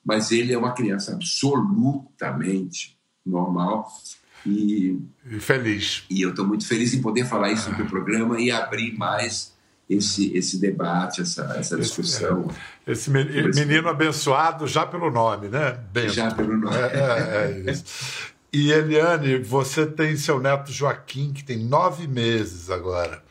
Mas 0.04 0.30
ele 0.30 0.52
é 0.52 0.58
uma 0.58 0.72
criança 0.72 1.12
absolutamente 1.12 2.96
normal 3.24 3.88
e, 4.46 4.98
E 5.30 5.38
feliz. 5.40 6.04
e 6.08 6.22
eu 6.22 6.30
estou 6.30 6.46
muito 6.46 6.66
feliz 6.66 6.94
em 6.94 7.02
poder 7.02 7.26
falar 7.26 7.52
isso 7.52 7.70
no 7.70 7.76
teu 7.76 7.86
programa 7.86 8.40
e 8.40 8.50
abrir 8.50 8.96
mais 8.96 9.52
esse, 9.88 10.32
esse 10.36 10.58
debate, 10.58 11.20
essa, 11.20 11.42
essa 11.58 11.76
discussão. 11.76 12.48
Esse 12.86 13.10
men- 13.10 13.26
menino 13.54 13.88
abençoado 13.88 14.66
já 14.66 14.86
pelo 14.86 15.10
nome, 15.10 15.48
né? 15.48 15.72
Bento. 15.92 16.12
Já 16.12 16.30
pelo 16.30 16.56
nome. 16.56 16.76
É, 16.76 16.80
é, 16.94 17.62
é 17.66 17.70
isso. 17.72 17.84
E 18.52 18.72
Eliane, 18.72 19.38
você 19.38 19.86
tem 19.86 20.16
seu 20.16 20.40
neto 20.40 20.72
Joaquim, 20.72 21.32
que 21.32 21.44
tem 21.44 21.58
nove 21.58 22.08
meses 22.08 22.68
agora. 22.70 23.22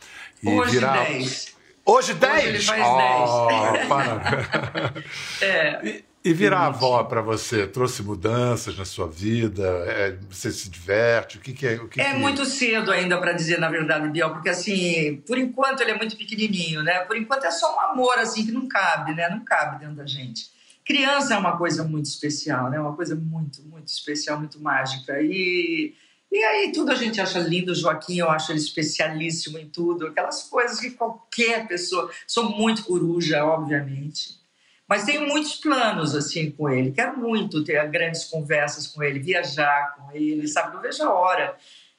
E 0.42 0.48
Hoje, 0.50 0.72
virá- 0.72 1.04
10. 1.04 1.56
Hoje 1.86 2.14
10? 2.14 2.46
ele 2.46 2.60
faz 2.62 2.84
oh, 2.86 3.88
parabéns. 3.90 5.04
É, 5.42 6.02
E 6.24 6.34
virar 6.34 6.68
avó 6.68 7.04
para 7.04 7.22
você 7.22 7.66
trouxe 7.66 8.04
mudanças 8.04 8.78
na 8.78 8.86
sua 8.86 9.08
vida? 9.08 9.64
É, 9.88 10.18
você 10.30 10.52
se 10.52 10.70
diverte? 10.70 11.38
O 11.38 11.42
que, 11.42 11.52
que 11.54 11.68
é? 11.68 11.76
O 11.76 11.88
que 11.88 12.00
é 12.00 12.12
que... 12.12 12.18
muito 12.18 12.46
cedo 12.46 12.92
ainda 12.92 13.18
para 13.18 13.34
dizer, 13.34 13.58
na 13.60 13.70
verdade, 13.70 14.08
Biel, 14.10 14.30
porque 14.32 14.50
assim, 14.50 15.22
por 15.26 15.38
enquanto 15.38 15.82
ele 15.82 15.92
é 15.92 15.98
muito 15.98 16.16
pequenininho, 16.16 16.84
né? 16.84 17.00
Por 17.00 17.18
enquanto 17.18 17.46
é 17.46 17.52
só 17.52 17.76
um 17.76 17.80
amor 17.92 18.18
assim 18.20 18.46
que 18.46 18.52
não 18.52 18.68
cabe, 18.68 19.14
né? 19.16 19.30
Não 19.30 19.44
cabe 19.44 19.80
dentro 19.80 19.96
da 19.96 20.06
gente. 20.06 20.52
Criança 20.90 21.36
é 21.36 21.38
uma 21.38 21.56
coisa 21.56 21.84
muito 21.84 22.08
especial, 22.08 22.72
né? 22.72 22.80
Uma 22.80 22.96
coisa 22.96 23.16
muito, 23.16 23.62
muito 23.62 23.90
especial, 23.90 24.40
muito 24.40 24.60
mágica. 24.60 25.22
E 25.22 25.94
e 26.32 26.44
aí 26.44 26.72
tudo 26.72 26.92
a 26.92 26.96
gente 26.96 27.20
acha 27.20 27.40
lindo, 27.40 27.72
o 27.72 27.76
Joaquim 27.76 28.20
eu 28.20 28.30
acho 28.30 28.52
ele 28.52 28.60
especialíssimo 28.60 29.58
em 29.58 29.68
tudo, 29.68 30.08
aquelas 30.08 30.44
coisas 30.44 30.80
que 30.80 30.92
qualquer 30.92 31.68
pessoa, 31.68 32.12
sou 32.28 32.56
muito 32.56 32.84
coruja, 32.84 33.44
obviamente, 33.44 34.40
mas 34.88 35.06
tenho 35.06 35.28
muitos 35.28 35.56
planos 35.56 36.16
assim 36.16 36.52
com 36.52 36.70
ele. 36.70 36.92
Quero 36.92 37.18
muito 37.18 37.64
ter 37.64 37.88
grandes 37.90 38.26
conversas 38.26 38.88
com 38.88 39.04
ele, 39.04 39.20
viajar 39.20 39.96
com 39.96 40.12
ele, 40.16 40.48
sabe? 40.48 40.74
Não 40.74 40.82
vejo 40.82 41.04
a 41.04 41.14
hora 41.14 41.56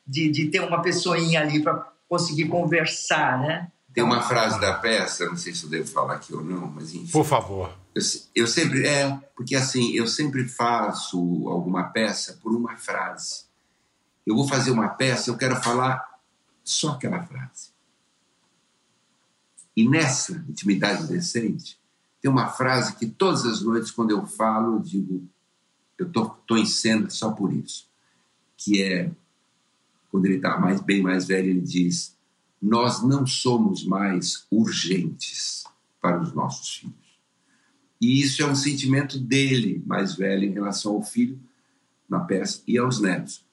de, 0.06 0.28
de 0.28 0.46
ter 0.46 0.60
uma 0.60 0.82
pessoinha 0.82 1.40
ali 1.40 1.62
para 1.62 1.88
conseguir 2.08 2.46
conversar, 2.46 3.38
né? 3.38 3.70
Tem 3.92 4.04
uma 4.04 4.22
frase 4.22 4.60
da 4.60 4.74
peça, 4.74 5.26
não 5.26 5.36
sei 5.36 5.54
se 5.54 5.64
eu 5.64 5.70
devo 5.70 5.88
falar 5.88 6.14
aqui 6.14 6.32
ou 6.32 6.44
não, 6.44 6.68
mas 6.68 6.94
enfim. 6.94 7.10
Por 7.10 7.24
favor. 7.24 7.76
Eu, 7.94 8.02
eu 8.34 8.46
sempre 8.46 8.86
é 8.86 9.10
porque 9.34 9.56
assim 9.56 9.92
eu 9.92 10.06
sempre 10.06 10.48
faço 10.48 11.18
alguma 11.48 11.84
peça 11.84 12.38
por 12.40 12.52
uma 12.54 12.76
frase. 12.76 13.44
Eu 14.24 14.36
vou 14.36 14.46
fazer 14.46 14.70
uma 14.70 14.88
peça, 14.88 15.30
eu 15.30 15.36
quero 15.36 15.56
falar 15.56 16.04
só 16.62 16.90
aquela 16.90 17.22
frase. 17.22 17.70
E 19.76 19.88
nessa 19.88 20.44
intimidade 20.48 21.06
decente 21.06 21.80
tem 22.20 22.30
uma 22.30 22.48
frase 22.48 22.96
que 22.96 23.06
todas 23.06 23.46
as 23.46 23.62
noites, 23.62 23.90
quando 23.90 24.10
eu 24.10 24.26
falo, 24.26 24.74
eu 24.74 24.80
digo, 24.80 25.26
eu 25.98 26.06
estou 26.06 26.58
em 26.58 26.66
cena 26.66 27.08
só 27.08 27.30
por 27.32 27.52
isso. 27.52 27.88
Que 28.56 28.82
é, 28.82 29.10
quando 30.10 30.26
ele 30.26 30.36
está 30.36 30.58
mais, 30.58 30.80
bem 30.80 31.02
mais 31.02 31.26
velho, 31.26 31.48
ele 31.48 31.60
diz: 31.60 32.14
Nós 32.60 33.02
não 33.02 33.26
somos 33.26 33.84
mais 33.84 34.46
urgentes 34.50 35.64
para 36.00 36.20
os 36.20 36.32
nossos 36.32 36.74
filhos. 36.76 36.94
E 38.00 38.20
isso 38.22 38.42
é 38.42 38.46
um 38.46 38.54
sentimento 38.54 39.18
dele, 39.18 39.82
mais 39.86 40.14
velho, 40.14 40.44
em 40.44 40.52
relação 40.52 40.94
ao 40.94 41.02
filho 41.02 41.38
na 42.10 42.20
peça 42.20 42.60
e 42.66 42.76
aos 42.76 43.00
netos. 43.00 43.44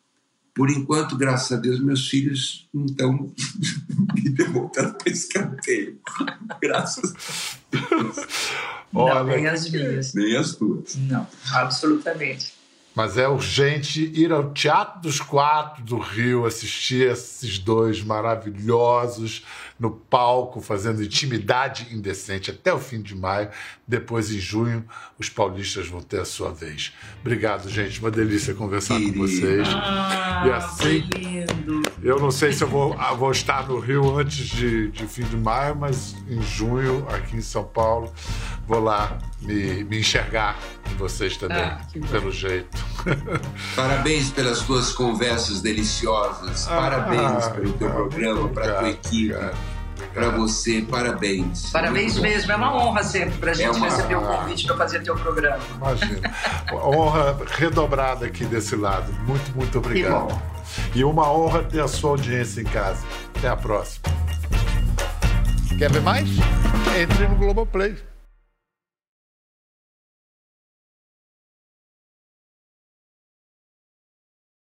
Por 0.56 0.72
enquanto, 0.72 1.15
graças 1.15 1.56
a 1.56 1.62
Deus, 1.62 1.80
meus 1.80 2.10
filhos 2.10 2.67
não 2.74 2.86
estão 2.86 3.13
me 4.15 4.30
devoltando 4.30 4.96
para 4.96 5.12
escanteio. 5.12 6.00
Graças 6.60 7.13
a 7.72 7.78
Deus. 7.78 8.17
Não, 8.91 9.24
nem 9.26 9.46
as 9.46 9.70
minhas. 9.70 10.13
Nem 10.15 10.36
as 10.36 10.56
tuas. 10.56 10.96
Não, 10.96 11.28
absolutamente. 11.54 12.57
Mas 12.97 13.15
é 13.15 13.27
urgente 13.27 14.12
ir 14.15 14.31
ao 14.31 14.51
Teatro 14.53 15.01
dos 15.01 15.21
Quatro 15.21 15.83
do 15.83 15.99
Rio, 15.99 16.47
assistir 16.47 17.12
esses 17.12 17.60
dois 17.60 18.01
maravilhosos 18.01 19.45
no 19.79 19.91
palco, 19.91 20.60
fazendo 20.60 21.03
intimidade 21.03 21.89
indecente 21.91 22.49
até 22.49 22.73
o 22.73 22.79
fim 22.79 22.99
de 22.99 23.15
maio. 23.15 23.51
Depois, 23.88 24.31
em 24.31 24.39
junho, 24.39 24.83
os 25.19 25.29
paulistas 25.29 25.88
vão 25.88 26.01
ter 26.01 26.21
a 26.21 26.25
sua 26.25 26.51
vez. 26.51 26.91
Obrigado, 27.21 27.69
gente. 27.69 27.99
Uma 27.99 28.10
delícia 28.10 28.55
conversar 28.55 28.99
com 28.99 29.12
vocês. 29.13 29.67
Ah, 29.67 30.43
e 30.47 30.49
assim, 30.49 31.07
lindo. 31.15 31.83
Eu 32.03 32.19
não 32.19 32.29
sei 32.31 32.53
se 32.53 32.63
eu 32.63 32.67
vou, 32.67 32.95
ah, 32.99 33.13
vou 33.13 33.31
estar 33.31 33.67
no 33.67 33.79
Rio 33.79 34.17
antes 34.17 34.45
de, 34.47 34.89
de 34.91 35.07
fim 35.07 35.23
de 35.23 35.36
maio, 35.38 35.75
mas 35.75 36.15
em 36.29 36.41
junho, 36.41 37.05
aqui 37.10 37.38
em 37.38 37.41
São 37.41 37.63
Paulo, 37.63 38.12
vou 38.67 38.79
lá 38.83 39.17
me, 39.41 39.83
me 39.83 39.99
enxergar 39.99 40.55
em 40.91 40.95
vocês 40.95 41.36
também, 41.38 41.57
Ah, 41.63 41.79
pelo 42.12 42.31
jeito. 42.31 42.77
Parabéns 43.75 44.29
pelas 44.31 44.60
tuas 44.62 44.91
conversas 44.93 45.62
deliciosas. 45.62 46.65
Parabéns 46.67 47.45
Ah, 47.45 47.49
pelo 47.51 47.73
teu 47.73 47.89
programa, 47.89 48.47
para 48.49 48.65
a 48.71 48.79
tua 48.79 48.89
equipe. 48.89 49.33
obrigado, 49.33 49.57
Para 50.13 50.29
você, 50.29 50.81
parabéns. 50.89 51.69
Parabéns 51.71 52.13
Muito 52.13 52.23
bom. 52.27 52.29
mesmo, 52.33 52.51
é 52.51 52.55
uma 52.55 52.75
honra 52.75 53.03
sempre 53.03 53.38
para 53.38 53.51
a 53.51 53.53
gente 53.53 53.75
uma- 53.77 53.86
receber 53.89 54.15
o 54.15 54.21
convite 54.21 54.65
para 54.65 54.77
fazer 54.77 55.03
teu 55.03 55.15
programa. 55.15 55.60
Imagina. 55.75 56.33
Honra 56.73 57.38
redobrada 57.55 58.25
aqui 58.25 58.45
desse 58.45 58.75
lado. 58.75 59.12
Muito, 59.27 59.51
muito 59.55 59.77
obrigado. 59.77 60.39
E 60.96 61.04
uma 61.04 61.32
honra 61.32 61.63
ter 61.63 61.82
a 61.82 61.88
sua 61.88 62.12
audiência 62.12 62.62
em 62.62 62.66
casa. 62.66 63.04
Até 63.36 63.48
a 63.48 63.56
próxima. 63.56 64.06
Quer 65.78 65.92
ver 65.92 66.02
mais? 66.02 66.28
Entre 67.00 67.28
no 67.28 67.36
Globoplay. 67.36 67.96